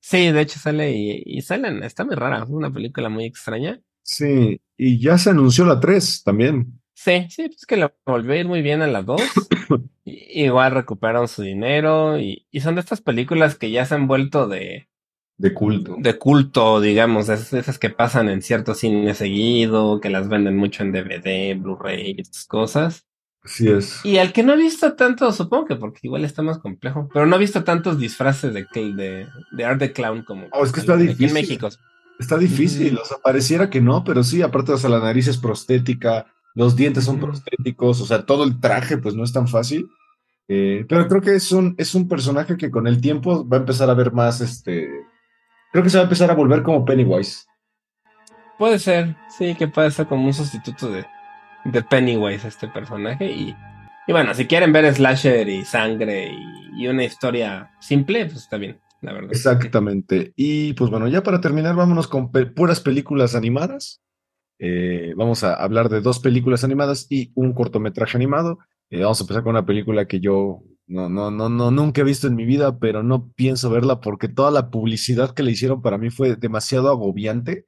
[0.00, 3.80] Sí, de hecho sale y, y salen, está muy rara, es una película muy extraña.
[4.02, 6.80] Sí, y ya se anunció la 3 también.
[6.94, 9.20] Sí, sí, pues que le volvió a ir muy bien a las dos.
[10.04, 14.06] I- Igual recuperaron su dinero y, y son de estas películas que ya se han
[14.06, 14.88] vuelto de,
[15.36, 15.96] De culto.
[15.98, 20.82] de culto, digamos, esas, esas que pasan en cierto cine seguido, que las venden mucho
[20.84, 23.06] en DVD, Blu-ray y estas cosas.
[23.42, 24.00] Así es.
[24.04, 27.26] Y al que no he visto tanto, supongo que porque igual está más complejo, pero
[27.26, 30.80] no he visto tantos disfraces de, de, de Art the Clown como Oh, es que
[30.80, 31.26] está difícil.
[31.28, 31.68] en México.
[32.18, 35.36] Está difícil, o sea, pareciera que no, pero sí, aparte, o sea, la nariz es
[35.36, 39.88] prostética, los dientes son prostéticos, o sea, todo el traje, pues no es tan fácil.
[40.46, 43.60] Eh, pero creo que es un, es un personaje que con el tiempo va a
[43.60, 44.88] empezar a ver más, este,
[45.74, 47.46] creo que se va a empezar a volver como Pennywise.
[48.60, 51.04] Puede ser, sí, que puede ser como un sustituto de,
[51.64, 53.26] de Pennywise este personaje.
[53.28, 53.56] Y,
[54.06, 58.56] y bueno, si quieren ver slasher y sangre y, y una historia simple, pues está
[58.56, 59.32] bien, la verdad.
[59.32, 60.32] Exactamente.
[60.36, 64.00] Y pues bueno, ya para terminar, vámonos con pe- puras películas animadas.
[64.60, 68.60] Eh, vamos a hablar de dos películas animadas y un cortometraje animado.
[68.90, 72.04] Eh, vamos a empezar con una película que yo no, no, no, no, nunca he
[72.04, 75.80] visto en mi vida, pero no pienso verla porque toda la publicidad que le hicieron
[75.80, 77.66] para mí fue demasiado agobiante.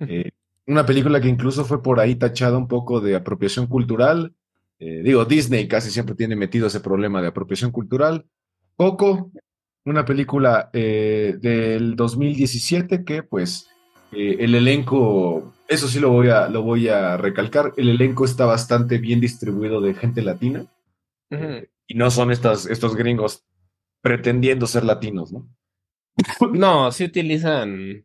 [0.00, 0.30] Eh,
[0.66, 4.34] una película que incluso fue por ahí tachada un poco de apropiación cultural.
[4.80, 8.26] Eh, digo, Disney casi siempre tiene metido ese problema de apropiación cultural.
[8.76, 9.30] Coco,
[9.84, 13.68] una película eh, del 2017 que pues
[14.10, 18.98] el elenco, eso sí lo voy a, lo voy a recalcar, el elenco está bastante
[18.98, 20.66] bien distribuido de gente latina.
[21.88, 23.44] Y no son estas, estos gringos
[24.02, 25.48] pretendiendo ser latinos, ¿no?
[26.52, 28.04] No, sí utilizan.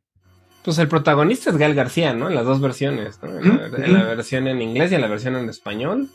[0.63, 2.29] Pues el protagonista es Gael García, ¿no?
[2.29, 3.37] En las dos versiones, ¿no?
[3.39, 6.09] En la, en versión en inglés y en la versión en español.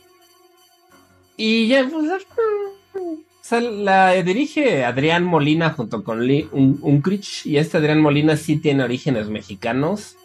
[1.37, 2.11] Y ya, pues.
[2.11, 7.45] o sea, la dirige Adrián Molina junto con Lee Un- Unkrich.
[7.47, 10.17] Y este Adrián Molina sí tiene orígenes mexicanos.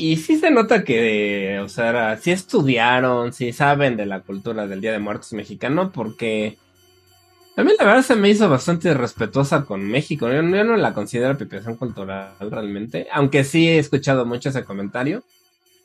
[0.00, 4.80] Y sí se nota que, o sea, sí estudiaron, sí saben de la cultura del
[4.80, 6.56] Día de Muertos mexicano, porque
[7.56, 10.28] a mí la verdad se me hizo bastante respetuosa con México.
[10.28, 15.22] Yo, yo no la considero apropiación cultural realmente, aunque sí he escuchado mucho ese comentario.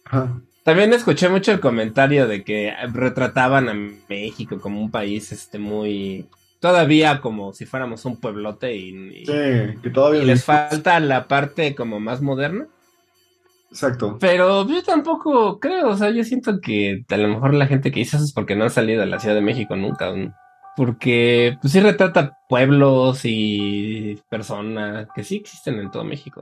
[0.06, 0.40] Ajá.
[0.64, 6.26] También escuché mucho el comentario de que retrataban a México como un país este muy
[6.60, 8.90] todavía como si fuéramos un pueblote y,
[9.22, 12.68] y- Sí, que todavía y les falta la parte como más moderna.
[13.76, 14.18] Exacto.
[14.22, 18.00] Pero yo tampoco creo, o sea, yo siento que a lo mejor la gente que
[18.00, 20.14] dice eso es porque no han salido de la Ciudad de México nunca.
[20.78, 26.42] Porque pues sí retrata pueblos y personas que sí existen en todo México.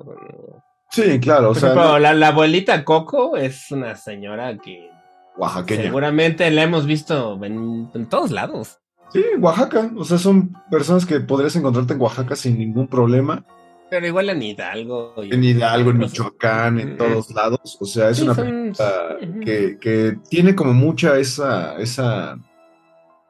[0.92, 4.90] Sí, claro, o Por sea, ejemplo, no- la, la abuelita Coco es una señora que
[5.38, 5.82] oaxaqueña.
[5.84, 8.78] seguramente la hemos visto en, en todos lados.
[9.12, 9.92] Sí, Oaxaca.
[9.96, 13.44] O sea, son personas que podrías encontrarte en Oaxaca sin ningún problema.
[13.90, 15.14] Pero igual en Hidalgo.
[15.24, 17.78] y- En Hidalgo, en Michoacán, en todos lados.
[17.80, 19.40] O sea, es Sí, una son- película ujú.
[19.42, 22.38] que, que tiene como mucha esa, esa,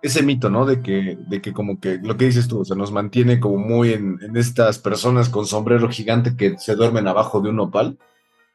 [0.02, 0.66] ese mito, ¿no?
[0.66, 3.58] De que, de que como que lo que dices tú, o sea, nos mantiene como
[3.58, 7.98] muy en, en estas personas con sombrero gigante que se duermen abajo de un nopal.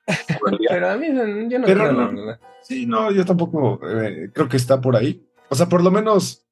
[0.68, 1.08] Pero a mí
[1.50, 2.38] yo no Pero creo, no.
[2.62, 5.22] Sí, no, yo tampoco eh, creo que está por ahí.
[5.50, 6.46] O sea, por lo menos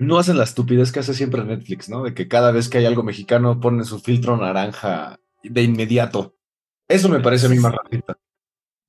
[0.00, 2.02] no hacen la estupidez que hace siempre Netflix, ¿no?
[2.02, 6.36] De que cada vez que hay algo mexicano ponen su filtro naranja de inmediato.
[6.88, 8.18] Eso me parece a mí más racista.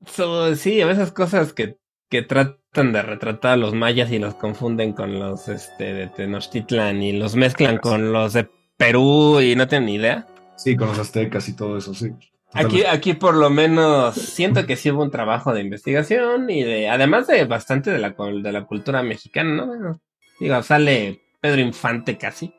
[0.06, 1.78] So, sí, a veces cosas que,
[2.10, 7.02] que tratan de retratar a los mayas y los confunden con los este, de Tenochtitlan
[7.04, 10.28] y los mezclan con los de Perú y no tienen ni idea.
[10.56, 12.12] Sí, con los aztecas y todo eso, sí.
[12.54, 16.89] Aquí, aquí por lo menos siento que sí hubo un trabajo de investigación y de,
[16.89, 19.67] además de bastante de la, de la cultura mexicana, ¿no?
[19.67, 20.02] Bueno,
[20.41, 22.54] digo, sale Pedro Infante casi.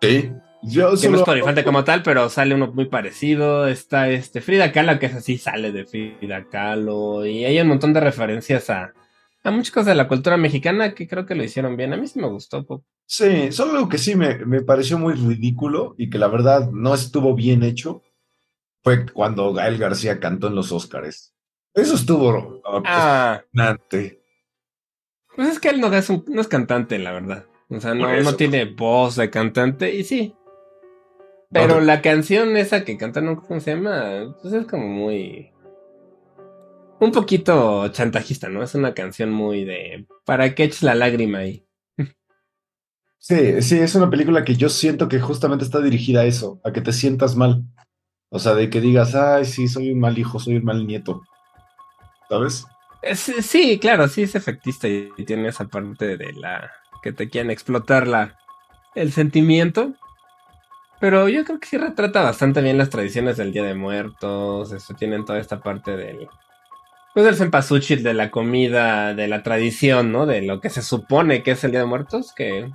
[0.00, 0.30] Sí.
[0.62, 3.66] Yo Que no es Pedro Infante como tal, pero sale uno muy parecido.
[3.68, 7.24] Está este Frida Kahlo, que es así, sale de Frida Kahlo.
[7.26, 8.92] Y hay un montón de referencias a,
[9.44, 11.92] a muchas cosas de la cultura mexicana que creo que lo hicieron bien.
[11.92, 12.66] A mí sí me gustó.
[13.06, 16.92] Sí, solo algo que sí me, me pareció muy ridículo y que la verdad no
[16.94, 18.02] estuvo bien hecho
[18.82, 21.34] fue cuando Gael García cantó en los Óscares.
[21.74, 24.17] Eso estuvo Ah, impresionante.
[25.38, 27.46] Pues es que él no es, un- no es cantante, la verdad.
[27.70, 30.34] O sea, no, no tiene voz de cantante y sí.
[31.52, 33.40] Pero No, la canción esa que canta, ¿no?
[33.40, 34.36] ¿Cómo se llama?
[34.42, 35.52] Pues es como muy...
[36.98, 38.64] Un poquito chantajista, ¿no?
[38.64, 40.08] Es una canción muy de...
[40.24, 41.64] ¿Para qué eches la lágrima ahí?
[43.18, 46.72] Sí, sí, es una película que yo siento que justamente está dirigida a eso, a
[46.72, 47.62] que te sientas mal.
[48.30, 51.22] O sea, de que digas, ay, sí, soy un mal hijo, soy un mal nieto.
[52.28, 52.64] ¿Sabes?
[53.14, 56.70] Sí, claro, sí es efectista y y tiene esa parte de la...
[57.02, 58.36] que te quieren explotar la...
[58.94, 59.94] el sentimiento.
[61.00, 64.72] Pero yo creo que sí retrata bastante bien las tradiciones del Día de Muertos.
[64.72, 66.28] Eso tienen toda esta parte del.
[67.14, 70.26] Pues del cempasúchil, de la comida, de la tradición, ¿no?
[70.26, 72.32] De lo que se supone que es el Día de Muertos.
[72.34, 72.70] Que.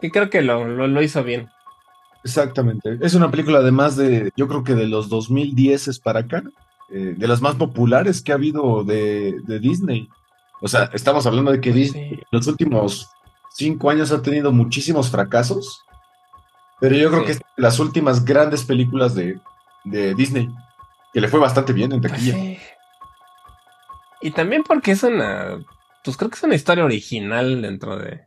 [0.00, 1.50] Que creo que lo, lo, lo hizo bien.
[2.24, 2.98] Exactamente.
[3.02, 6.42] Es una película además de, yo creo que de los 2010 es para acá,
[6.94, 10.08] eh, de las más populares que ha habido de, de Disney.
[10.62, 13.08] O sea, estamos hablando de que Disney en los últimos
[13.56, 15.80] cinco años ha tenido muchísimos fracasos,
[16.80, 17.26] pero yo creo Sí.
[17.26, 19.38] que es de las últimas grandes películas de,
[19.84, 20.48] de Disney,
[21.12, 22.34] que le fue bastante bien en Pues taquilla.
[22.34, 22.58] sí.
[24.22, 25.58] Y también porque es una.
[26.04, 28.26] Pues creo que es una historia original dentro de.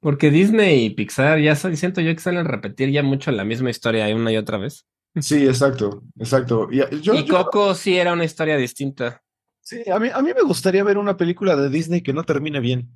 [0.00, 3.44] Porque Disney y Pixar ya soy, siento yo que salen a repetir ya mucho la
[3.44, 4.86] misma historia una y otra vez.
[5.20, 6.68] Sí, exacto, exacto.
[6.70, 9.22] Y, yo, y yo- Coco sí era una historia distinta.
[9.60, 12.60] Sí, a mí, a mí me gustaría ver una película de Disney que no termine
[12.60, 12.90] bien.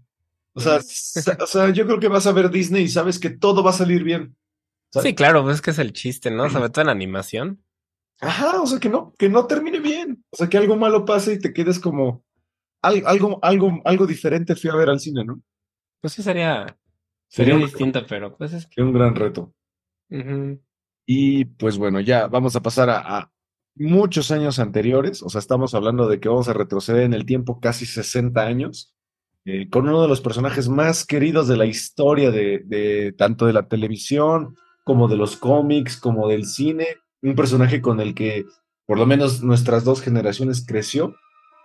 [0.52, 0.78] O sea,
[1.42, 3.74] o sea, yo creo que vas a ver Disney y sabes que todo va a
[3.74, 4.36] salir bien.
[4.92, 5.08] ¿sabes?
[5.08, 6.50] Sí, claro, pues es que es el chiste, ¿no?
[6.50, 7.62] Sobre todo en animación.
[8.20, 10.24] Ajá, o sea, que no, que no termine bien.
[10.30, 12.24] O sea, que algo malo pase y te quedes como
[12.82, 15.40] al- algo, algo, algo diferente fui a ver al cine, ¿no?
[16.00, 16.64] Pues sí sería,
[17.28, 18.82] Sería sería un, distinto, pero pues es que.
[18.82, 19.54] un gran reto.
[20.10, 20.60] ujú.
[21.10, 23.32] Y pues bueno, ya vamos a pasar a,
[23.74, 25.22] muchos años anteriores.
[25.22, 28.94] O sea, estamos hablando de que vamos a retroceder en el tiempo casi 60 años.
[29.46, 33.68] eh, con uno de los personajes más queridos de la historia de, tanto de la
[33.68, 36.86] televisión como de los cómics, como del cine.
[37.22, 38.44] Un personaje con el que
[38.86, 41.16] por lo menos nuestras dos generaciones creció.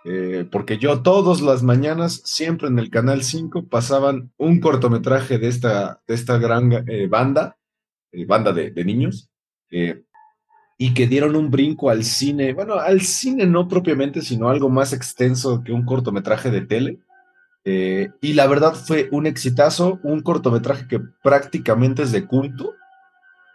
[0.06, 5.48] eh, porque yo todas las mañanas, siempre en el Canal 5, pasaban un cortometraje de
[5.48, 7.58] esta, de esta gran eh, banda,
[8.12, 9.30] eh, banda de niños,
[9.76, 10.02] eh,
[10.78, 14.92] y que dieron un brinco al cine, bueno, al cine no propiamente, sino algo más
[14.92, 16.98] extenso que un cortometraje de tele.
[17.64, 22.74] Eh, y la verdad fue un exitazo, un cortometraje que prácticamente es de culto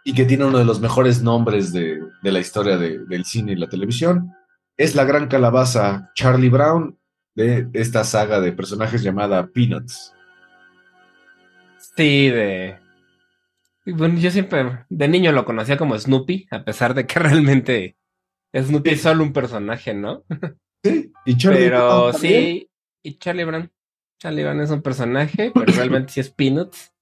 [0.04, 3.52] y que tiene uno de los mejores nombres de, de la historia de- del cine
[3.52, 4.32] y la televisión.
[4.76, 6.98] Es la gran calabaza Charlie Brown
[7.36, 10.12] de esta saga de personajes llamada Peanuts.
[11.96, 12.78] Sí, de.
[13.86, 17.96] Bueno, yo siempre de niño lo conocía como Snoopy, a pesar de que realmente
[18.54, 20.24] Snoopy es solo un personaje, ¿no?
[20.84, 22.70] Sí, y Charlie Pero Brown sí,
[23.02, 23.70] y Charlie Brown.
[24.18, 26.92] Charlie Brown es un personaje, pero realmente sí es Peanuts.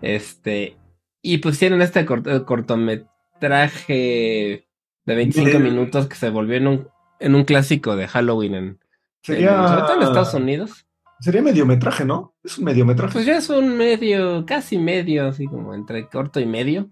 [0.00, 0.76] Este,
[1.22, 4.66] y pusieron este cort- eh, cortometraje
[5.04, 5.62] de 25 Bien.
[5.62, 6.88] minutos que se volvió en un,
[7.20, 8.80] en un clásico de Halloween en,
[9.22, 10.85] sobre todo en Estados Unidos.
[11.20, 12.34] Sería mediometraje, ¿no?
[12.42, 13.12] Es un mediometraje.
[13.12, 16.90] Pues ya es un medio, casi medio, así como entre corto y medio.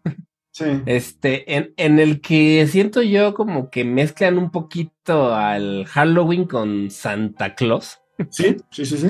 [0.50, 0.64] sí.
[0.86, 6.90] Este, en, en el que siento yo como que mezclan un poquito al Halloween con
[6.90, 8.00] Santa Claus.
[8.30, 9.08] Sí, sí, sí, sí.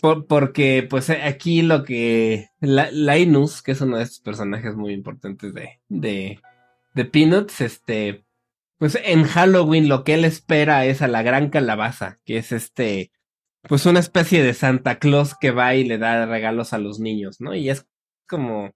[0.00, 2.48] Por- porque, pues, eh, aquí lo que.
[2.60, 6.40] La, Linus, que es uno de estos personajes muy importantes de, de,
[6.94, 8.24] de Peanuts, este,
[8.78, 13.10] pues en Halloween lo que él espera es a la gran calabaza, que es este,
[13.68, 17.40] pues una especie de Santa Claus que va y le da regalos a los niños,
[17.40, 17.54] ¿no?
[17.54, 17.86] Y es
[18.26, 18.72] como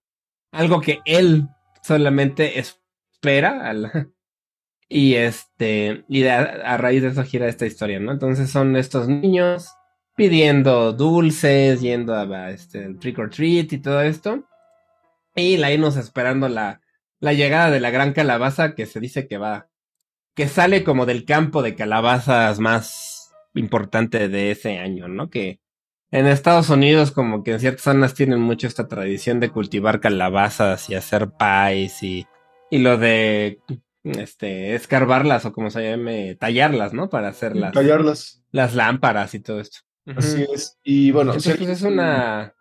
[0.53, 1.49] algo que él
[1.83, 3.73] solamente espera
[4.89, 8.13] y este y a, raíz de eso gira esta historia, ¿no?
[8.13, 9.69] Entonces son estos niños
[10.15, 14.45] pidiendo dulces, yendo a, este el trick or treat y todo esto.
[15.35, 16.83] Y la irnos esperando la,
[17.19, 19.69] la llegada de la gran calabaza que se dice que va
[20.35, 23.12] que sale como del campo de calabazas más
[23.55, 25.31] importante de ese año, ¿no?
[25.31, 25.61] Que
[26.11, 30.91] en Estados Unidos como que en ciertas zonas tienen mucho esta tradición de cultivar calabazas
[30.91, 32.27] y hacer pies y,
[32.71, 33.61] y lo de
[34.05, 37.09] este escarbarlas o como se llame, tallarlas, ¿no?
[37.09, 38.45] Para hacer las, tallarlas.
[38.51, 39.79] las lámparas y todo esto.
[40.05, 40.79] Así es.
[40.83, 42.55] Y bueno, Entonces, pues, es una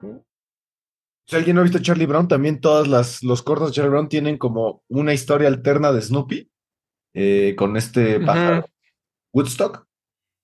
[1.31, 4.09] si alguien no ha visto Charlie Brown, también todas las los cortos de Charlie Brown
[4.09, 6.51] tienen como una historia alterna de Snoopy
[7.13, 8.65] eh, con este pájaro
[9.33, 9.87] Woodstock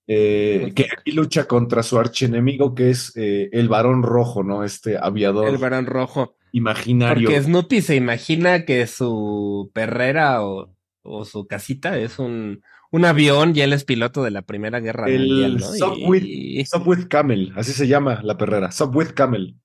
[0.08, 4.64] eh, que aquí lucha contra su archienemigo, que es eh, el varón rojo, ¿no?
[4.64, 5.50] Este aviador.
[5.50, 6.36] El varón rojo.
[6.54, 7.28] Imaginario.
[7.28, 13.52] Porque Snoopy se imagina que su perrera o, o su casita es un, un, avión
[13.54, 16.66] y él es piloto de la Primera Guerra el Mundial, ¿no?
[16.66, 18.72] Subwith, Camel, así se llama la perrera.
[18.72, 19.56] Subwith Camel.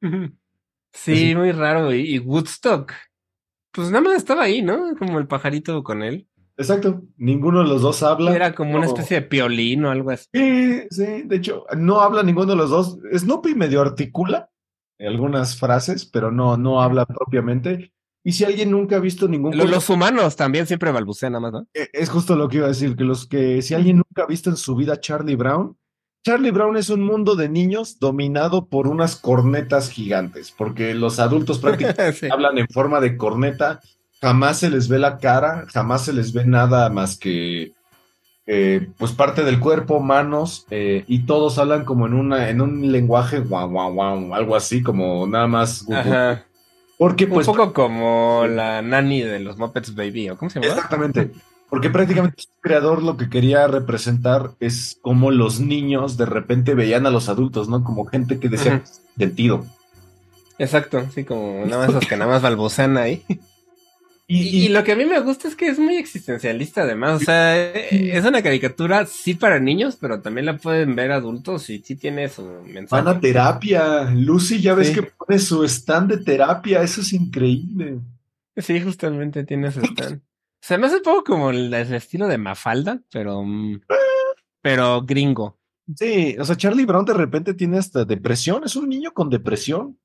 [0.94, 1.94] Sí, muy raro.
[1.94, 2.92] Y, y Woodstock.
[3.72, 4.94] Pues nada más estaba ahí, ¿no?
[4.98, 6.28] Como el pajarito con él.
[6.62, 8.34] Exacto, ninguno de los dos habla.
[8.34, 10.26] Era como una especie de piolín o algo así.
[10.32, 12.98] Sí, sí, de hecho, no habla ninguno de los dos.
[13.12, 14.48] Snoopy medio articula
[15.06, 17.92] algunas frases, pero no, no habla propiamente.
[18.24, 19.56] Y si alguien nunca ha visto ningún...
[19.56, 21.66] Los, los humanos también siempre balbucean nada más, ¿no?
[21.74, 24.26] E, es justo lo que iba a decir, que los que si alguien nunca ha
[24.26, 25.76] visto en su vida Charlie Brown,
[26.24, 31.58] Charlie Brown es un mundo de niños dominado por unas cornetas gigantes, porque los adultos
[31.60, 33.80] prácticamente hablan en forma de corneta
[34.22, 37.72] jamás se les ve la cara, jamás se les ve nada más que
[38.46, 42.92] eh, pues parte del cuerpo, manos, eh, y todos hablan como en una, en un
[42.92, 45.84] lenguaje guau, guau, guau, algo así, como nada más.
[45.90, 46.44] Ajá.
[46.98, 50.72] Porque, pues, un poco como la nani de los Muppets Baby, ¿o cómo se llama?
[50.72, 51.32] Exactamente.
[51.68, 57.06] Porque prácticamente el creador lo que quería representar es como los niños de repente veían
[57.06, 57.82] a los adultos, ¿no?
[57.82, 58.84] Como gente que decía
[59.16, 59.64] sentido.
[60.58, 63.24] Exacto, sí, como nada más los que nada más balbucean ahí.
[64.34, 67.70] Y, lo que a mí me gusta es que es muy existencialista además, o sea,
[67.74, 72.30] es una caricatura sí para niños, pero también la pueden ver adultos y sí tiene
[72.30, 73.02] su mensaje.
[73.02, 78.00] Van a terapia, Lucy ya ves que pone su stand de terapia, eso es increíble.
[78.56, 80.22] Sí, justamente tiene su stand.
[80.62, 83.82] Se me hace un poco como el, estilo de Mafalda, pero, mm,
[84.62, 85.58] pero gringo.
[85.94, 89.98] Sí, o sea, Charlie Brown de repente tiene hasta depresión, es un niño con depresión.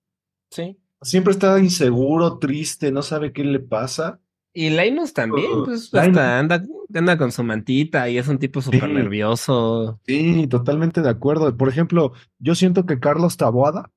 [0.52, 0.78] Sí.
[1.02, 4.20] Siempre está inseguro, triste, no sabe qué le pasa.
[4.54, 8.60] Y Linus también, uh, pues hasta anda, anda con su mantita y es un tipo
[8.60, 10.00] súper nervioso.
[10.08, 11.56] Sí, totalmente de acuerdo.
[11.56, 13.92] Por ejemplo, yo siento que Carlos Taboada,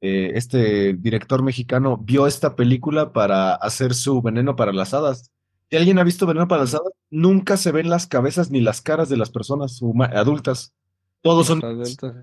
[0.00, 5.30] eh, este director mexicano, vio esta película para hacer su veneno para las hadas.
[5.70, 8.80] Si alguien ha visto veneno para las hadas, nunca se ven las cabezas ni las
[8.80, 9.80] caras de las personas
[10.12, 10.74] adultas.
[11.22, 11.64] Todos son.
[11.64, 12.14] Adultos,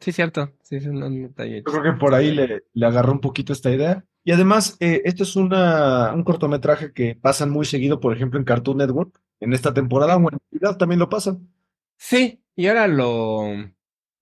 [0.00, 0.52] Sí, cierto.
[0.62, 1.58] Sí, es un detalle.
[1.58, 4.04] Yo creo que por ahí le, le agarró un poquito esta idea.
[4.24, 8.44] Y además, eh, esto es una, un cortometraje que pasan muy seguido, por ejemplo, en
[8.44, 9.20] Cartoon Network.
[9.40, 11.48] En esta temporada o en realidad también lo pasan.
[11.96, 13.44] Sí, y ahora lo.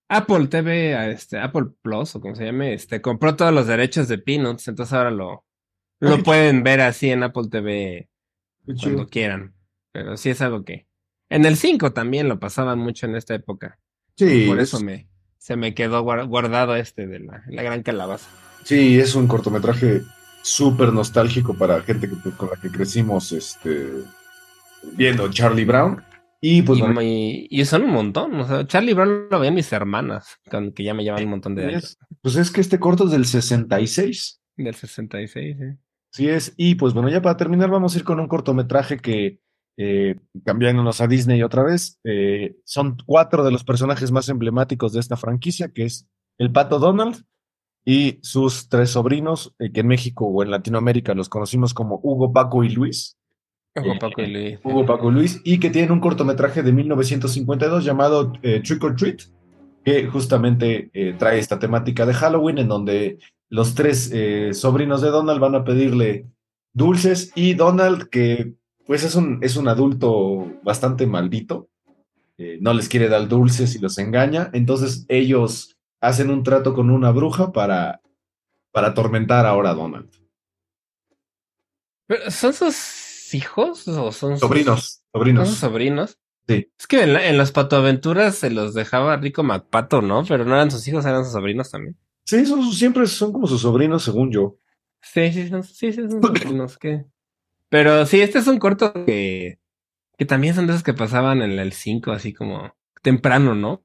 [0.09, 4.19] Apple TV, este, Apple Plus, o como se llame, este, compró todos los derechos de
[4.19, 5.45] Peanuts, entonces ahora lo,
[6.01, 8.09] lo pueden ver así en Apple TV
[8.65, 9.55] cuando quieran.
[9.93, 10.87] Pero sí es algo que.
[11.29, 13.79] En el 5 también lo pasaban mucho en esta época.
[14.17, 14.47] Sí.
[14.49, 15.09] por eso me,
[15.49, 18.29] se me quedó guardado este de la, gran calabaza.
[18.65, 20.03] Sí, es un cortometraje
[20.43, 22.07] súper nostálgico para gente
[22.37, 23.89] con la que crecimos este,
[24.93, 26.05] viendo Charlie Brown.
[26.43, 28.39] Y pues y, son un montón.
[28.39, 30.37] O sea, Charlie Brown lo ven mis hermanas,
[30.75, 31.97] que ya me llevan un montón de años.
[32.21, 34.43] Pues es que este corto es del 66.
[34.55, 35.65] Del 66, sí.
[36.11, 36.53] Sí es.
[36.59, 39.41] Y pues bueno, ya para terminar, vamos a ir con un cortometraje que
[39.81, 44.99] eh, cambiándonos a Disney otra vez, eh, son cuatro de los personajes más emblemáticos de
[44.99, 47.25] esta franquicia, que es el Pato Donald
[47.85, 52.33] y sus tres sobrinos, eh, que en México o en Latinoamérica los conocimos como Hugo,
[52.33, 53.17] Paco y Luis.
[53.77, 54.59] Hugo, Paco y Luis.
[54.65, 59.21] Hugo, Paco y Luis, y que tienen un cortometraje de 1952 llamado Trick or Treat,
[59.85, 60.91] que justamente
[61.21, 64.13] trae esta temática de Halloween, en donde los tres
[64.59, 66.27] sobrinos de Donald van a pedirle
[66.73, 68.58] dulces y Donald, que
[68.89, 71.69] pues es un, es un adulto bastante maldito,
[72.39, 76.91] eh, no les quiere dar dulces y los engaña, entonces ellos hacen un trato con
[76.91, 78.01] una bruja para,
[78.73, 80.09] para atormentar ahora a Donald.
[82.07, 85.49] ¿Pero ¿Son sus hijos o son sus- Sobrinos, ¿Son sobrinos.
[85.49, 86.19] sus sobrinos?
[86.49, 86.73] Sí.
[86.79, 90.25] Es que en, la- en las patoaventuras se los dejaba Rico MacPato, ¿no?
[90.25, 91.97] Pero no eran sus hijos, eran sus sobrinos también.
[92.25, 94.57] Sí, son, sus- siempre son como sus sobrinos, según yo.
[95.03, 96.79] Sí, sí, son, sí, sí, son sobrinos.
[96.79, 97.05] que...
[97.71, 99.59] Pero sí, este es un corto que,
[100.17, 103.85] que también son de esos que pasaban en el 5, así como temprano, ¿no?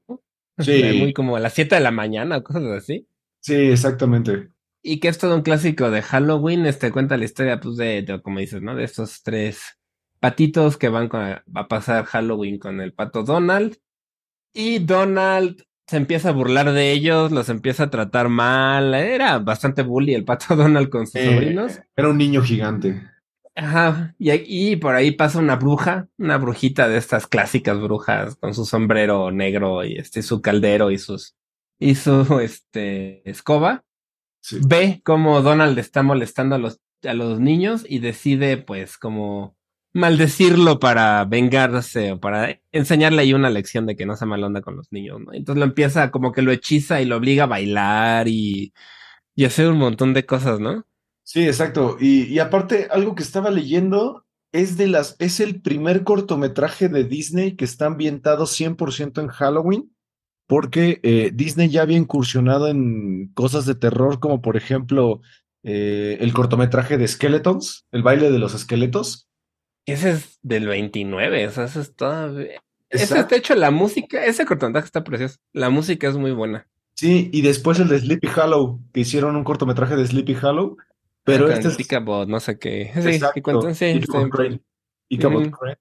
[0.58, 0.82] Sí.
[0.98, 3.06] Muy como a las 7 de la mañana o cosas así.
[3.40, 4.48] Sí, exactamente.
[4.82, 8.22] Y que es todo un clásico de Halloween, este cuenta la historia, pues, de, de,
[8.22, 8.74] como dices, ¿no?
[8.76, 9.78] De estos tres
[10.20, 11.22] patitos que van con-
[11.54, 13.76] a pasar Halloween con el pato Donald.
[14.54, 18.94] Y Donald se empieza a burlar de ellos, los empieza a tratar mal.
[18.94, 21.80] Era bastante bully el pato Donald con sus Eh, sobrinos.
[21.96, 23.02] Era un niño gigante.
[23.56, 24.14] Ajá.
[24.18, 24.32] Y,
[24.72, 29.30] y por ahí pasa una bruja, una brujita de estas clásicas brujas con su sombrero
[29.30, 31.36] negro y este su caldero y sus
[31.78, 33.84] y su este escoba
[34.40, 34.58] Sí.
[34.66, 39.56] ve cómo Donald está molestando a los, a los niños y decide, pues, como
[39.94, 44.60] maldecirlo para vengarse o para enseñarle ahí una lección de que no sea mala onda
[44.62, 45.32] con los niños, ¿no?
[45.32, 48.74] Entonces lo empieza como que lo hechiza y lo obliga a bailar y,
[49.34, 50.84] y hacer un montón de cosas, ¿no?
[51.24, 51.96] Sí, exacto.
[51.98, 57.02] Y, y aparte, algo que estaba leyendo es de las, es el primer cortometraje de
[57.02, 59.92] Disney que está ambientado 100% en Halloween,
[60.46, 65.22] porque eh, Disney ya había incursionado en cosas de terror, como por ejemplo
[65.64, 69.28] eh, el cortometraje de Skeletons, el baile de los esqueletos.
[69.86, 72.62] Ese es del 29, o sea, ese es todavía...
[72.90, 75.38] Ese está hecho la música, ese cortometraje está precioso.
[75.52, 76.68] La música es muy buena.
[76.94, 80.76] Sí, y después el de Sleepy Hollow, que hicieron un cortometraje de Sleepy Hollow,
[81.24, 82.90] pero este es Ichabod, no sé qué.
[82.94, 83.42] Sí, Exacto.
[83.42, 84.00] cuentan, sí,
[84.30, 84.60] Crane.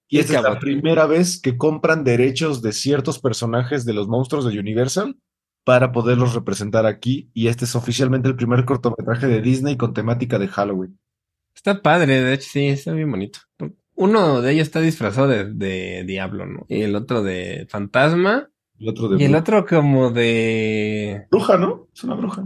[0.08, 4.46] Y esta es la primera vez que compran derechos de ciertos personajes de los monstruos
[4.46, 5.18] de Universal
[5.64, 7.30] para poderlos representar aquí.
[7.34, 11.00] Y este es oficialmente el primer cortometraje de Disney con temática de Halloween.
[11.56, 13.40] Está padre, de hecho, sí, está bien bonito.
[13.96, 16.66] Uno de ellos está disfrazado de, de diablo, ¿no?
[16.68, 18.50] Y el otro de fantasma.
[18.80, 21.28] El otro de Y el otro como de...
[21.30, 21.88] bruja, ¿no?
[21.94, 22.44] Es una bruja.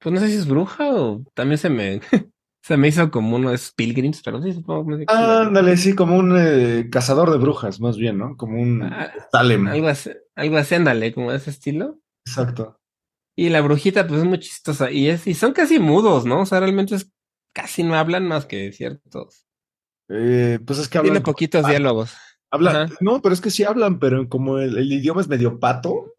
[0.00, 2.00] Pues no sé si es bruja o también se me...
[2.62, 5.04] se me hizo como uno de Pilgrims, pero sí, supongo que...
[5.08, 8.36] Ándale, sí, como un eh, cazador de brujas, más bien, ¿no?
[8.36, 9.66] Como un Ah, Salem.
[9.68, 11.98] Algo así, algo así, ándale, como de ese estilo.
[12.26, 12.78] Exacto.
[13.36, 14.90] Y la brujita, pues es muy chistosa.
[14.90, 16.40] Y es, y son casi mudos, ¿no?
[16.42, 17.10] O sea, realmente es,
[17.54, 19.46] casi no hablan más que ciertos.
[20.10, 21.22] Eh, pues es que Tiene hablan.
[21.22, 22.14] poquitos diálogos.
[22.50, 22.94] habla- Ajá.
[23.00, 26.12] no, pero es que sí hablan, pero como el, el idioma es medio pato.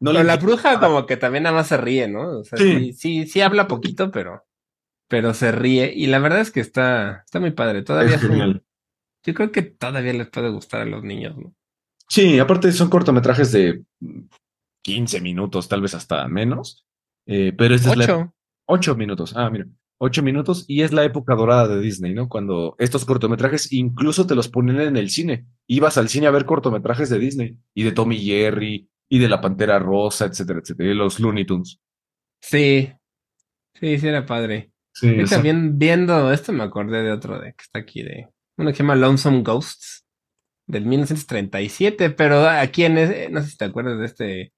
[0.00, 2.40] No Pero la bruja como que también nada más se ríe, ¿no?
[2.40, 2.92] O sea, Sí.
[2.92, 4.44] sí, sí, sí habla poquito, pero,
[5.08, 5.92] pero se ríe.
[5.94, 7.82] Y la verdad es que está, está muy padre.
[7.82, 8.62] Todavía Es genial.
[9.24, 11.54] yo creo que todavía les puede gustar a los niños, ¿no?
[12.08, 14.20] Sí, aparte son cortometrajes de mm,
[14.82, 16.84] 15 minutos, tal vez hasta menos.
[17.26, 18.34] Eh, pero esta es la Ocho.
[18.66, 19.32] 8 minutos.
[19.36, 19.66] Ah, mira.
[19.98, 22.28] 8 minutos y es la época dorada de Disney, ¿no?
[22.28, 25.46] Cuando estos cortometrajes incluso te los ponen en el cine.
[25.66, 29.40] Ibas al cine a ver cortometrajes de Disney y de Tommy Jerry y de la
[29.40, 31.78] Pantera Rosa, etcétera, etcétera, y los Looney Tunes.
[32.40, 32.92] Sí.
[33.80, 34.70] Sí, sí era padre.
[34.92, 38.76] Sí, también viendo esto me acordé de otro de que está aquí de uno que
[38.76, 40.06] se llama Lonesome Ghosts
[40.66, 44.52] del 1937, pero aquí en ese, no sé si te acuerdas de este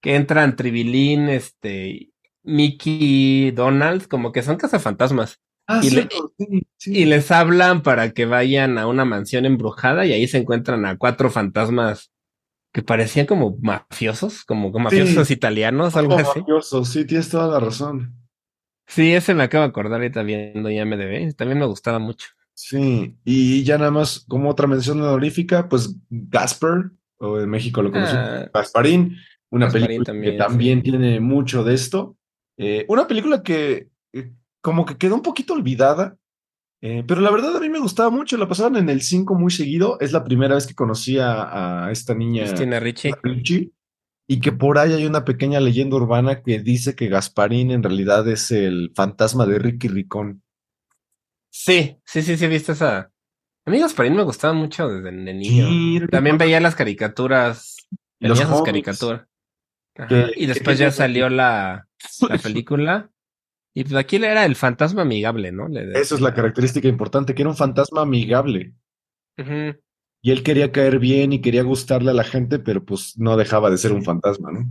[0.00, 2.10] que entran Tribilín, este
[2.44, 6.92] Mickey, Donald, como que son cazafantasmas Ah, y le- sí, sí.
[6.98, 10.96] y les hablan para que vayan a una mansión embrujada y ahí se encuentran a
[10.96, 12.11] cuatro fantasmas
[12.72, 16.40] que parecían como mafiosos, como como mafiosos italianos, algo así.
[16.40, 18.14] mafioso, sí, tienes toda la razón.
[18.86, 22.28] Sí, ese me acabo de acordar ahorita viendo IMDb, también me gustaba mucho.
[22.54, 27.90] Sí, y ya nada más como otra mención honorífica, pues Gasper, o en México lo
[27.92, 29.16] conocemos, Ah, Gasparín,
[29.50, 30.90] una Gasparín película también, que también sí.
[30.90, 32.16] tiene mucho de esto.
[32.58, 36.16] Eh, una película que eh, como que quedó un poquito olvidada,
[36.82, 39.50] eh, pero la verdad a mí me gustaba mucho, la pasaban en el 5 muy
[39.50, 43.10] seguido, es la primera vez que conocí a, a esta niña Cristina Ricci.
[43.22, 43.72] Ricci,
[44.28, 48.28] y que por ahí hay una pequeña leyenda urbana que dice que Gasparín en realidad
[48.28, 50.42] es el fantasma de Ricky Ricón.
[51.50, 53.10] Sí, sí, sí, sí, he visto esa.
[53.64, 55.68] Amigos, Parín me gustaba mucho desde de niño.
[55.68, 57.76] Sí, También veía las caricaturas.
[58.18, 59.26] Veía sus caricaturas.
[59.96, 61.86] Ajá, Que- Y que después ya salió la,
[62.28, 63.10] la película.
[63.74, 65.68] Y pues aquí era el fantasma amigable, ¿no?
[65.68, 68.74] Le Esa es la característica importante, que era un fantasma amigable.
[70.24, 73.70] Y él quería caer bien y quería gustarle a la gente, pero pues no dejaba
[73.70, 74.66] de ser un fantasma, ¿no?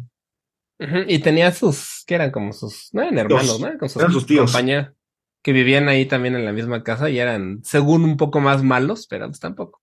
[1.07, 3.77] Y tenía sus, que eran como sus, no eran hermanos, ¿no?
[3.77, 4.51] Con sus, Eran sus tíos.
[4.51, 4.89] compañeros
[5.43, 9.07] que vivían ahí también en la misma casa y eran, según un poco más malos,
[9.07, 9.81] pero pues tampoco.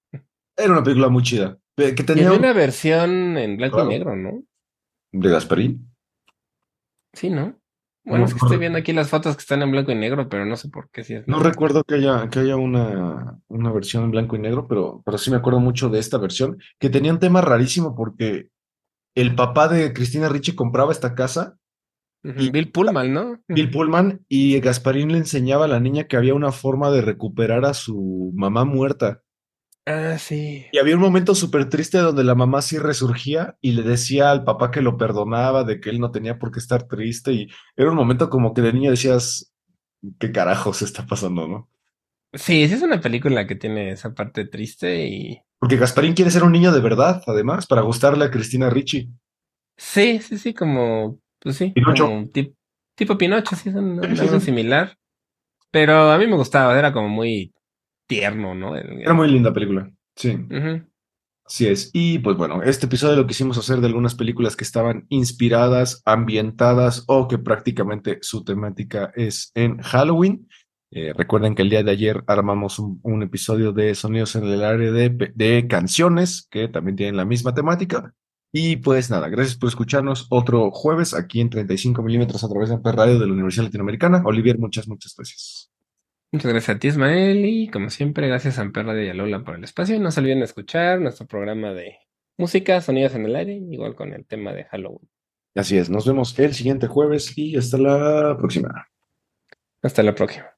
[0.57, 1.59] Era una película muy chida.
[1.77, 3.91] Que tenía una versión en blanco Claro.
[3.91, 4.43] y negro, ¿no?
[5.12, 5.91] de Gasparín.
[7.12, 7.59] Sí, ¿no?
[8.09, 10.29] Bueno, No es que estoy viendo aquí las fotos que están en blanco y negro,
[10.29, 11.29] pero no sé por qué si es.
[11.29, 15.19] No recuerdo que haya, que haya una, una versión en blanco y negro, pero, pero
[15.19, 18.49] sí me acuerdo mucho de esta versión, que tenía un tema rarísimo porque
[19.15, 21.57] el papá de Cristina Ricci compraba esta casa,
[22.25, 23.39] y- Bill Pullman, ¿no?
[23.49, 27.65] Bill Pullman, y Gasparín le enseñaba a la niña que había una forma de recuperar
[27.65, 29.23] a su mamá muerta.
[29.91, 30.66] Ah, sí.
[30.70, 34.45] Y había un momento súper triste donde la mamá sí resurgía y le decía al
[34.45, 37.89] papá que lo perdonaba, de que él no tenía por qué estar triste, y era
[37.91, 39.51] un momento como que de niño decías,
[40.18, 41.70] ¿qué carajos está pasando, no?
[42.34, 45.41] Sí, sí es una película que tiene esa parte triste y...
[45.59, 49.09] Porque Gasparín quiere ser un niño de verdad, además, para gustarle a Cristina Ricci.
[49.76, 51.18] Sí, sí, sí, como...
[51.41, 52.05] Pues sí, Pinocho.
[52.05, 52.55] como un tip-
[52.95, 54.47] tipo Pinocho, sí, son Sí, sí, algo sí.
[54.47, 54.99] similar.
[55.70, 57.53] Pero a mí me gustaba, era como muy
[58.09, 58.75] tierno, ¿no?
[58.75, 59.89] Era muy linda película.
[60.17, 60.83] Sí, Ujú.
[61.47, 61.91] así es.
[61.93, 67.05] Y pues bueno, este episodio lo quisimos hacer de algunas películas que estaban inspiradas, ambientadas
[67.07, 70.49] o que prácticamente su temática es en Halloween.
[70.91, 74.65] Eh, recuerden que el día de ayer armamos un, un episodio de sonidos en el
[74.65, 78.15] área de, de canciones que también tienen la misma temática.
[78.51, 82.77] Y pues nada, gracias por escucharnos otro jueves aquí en 35 milímetros a través de
[82.77, 84.23] Amper Radio de la Universidad Latinoamericana.
[84.25, 85.71] Olivier, muchas, muchas gracias.
[86.31, 89.55] Muchas gracias a ti, Ismael, y como siempre, gracias a Amperra y a Lola por
[89.55, 89.99] el espacio.
[89.99, 91.99] No se olviden de escuchar nuestro programa de
[92.37, 95.09] música, sonidos en el aire, igual con el tema de Halloween.
[95.55, 98.89] Así es, nos vemos el siguiente jueves y hasta la próxima.
[99.83, 100.58] Hasta la próxima.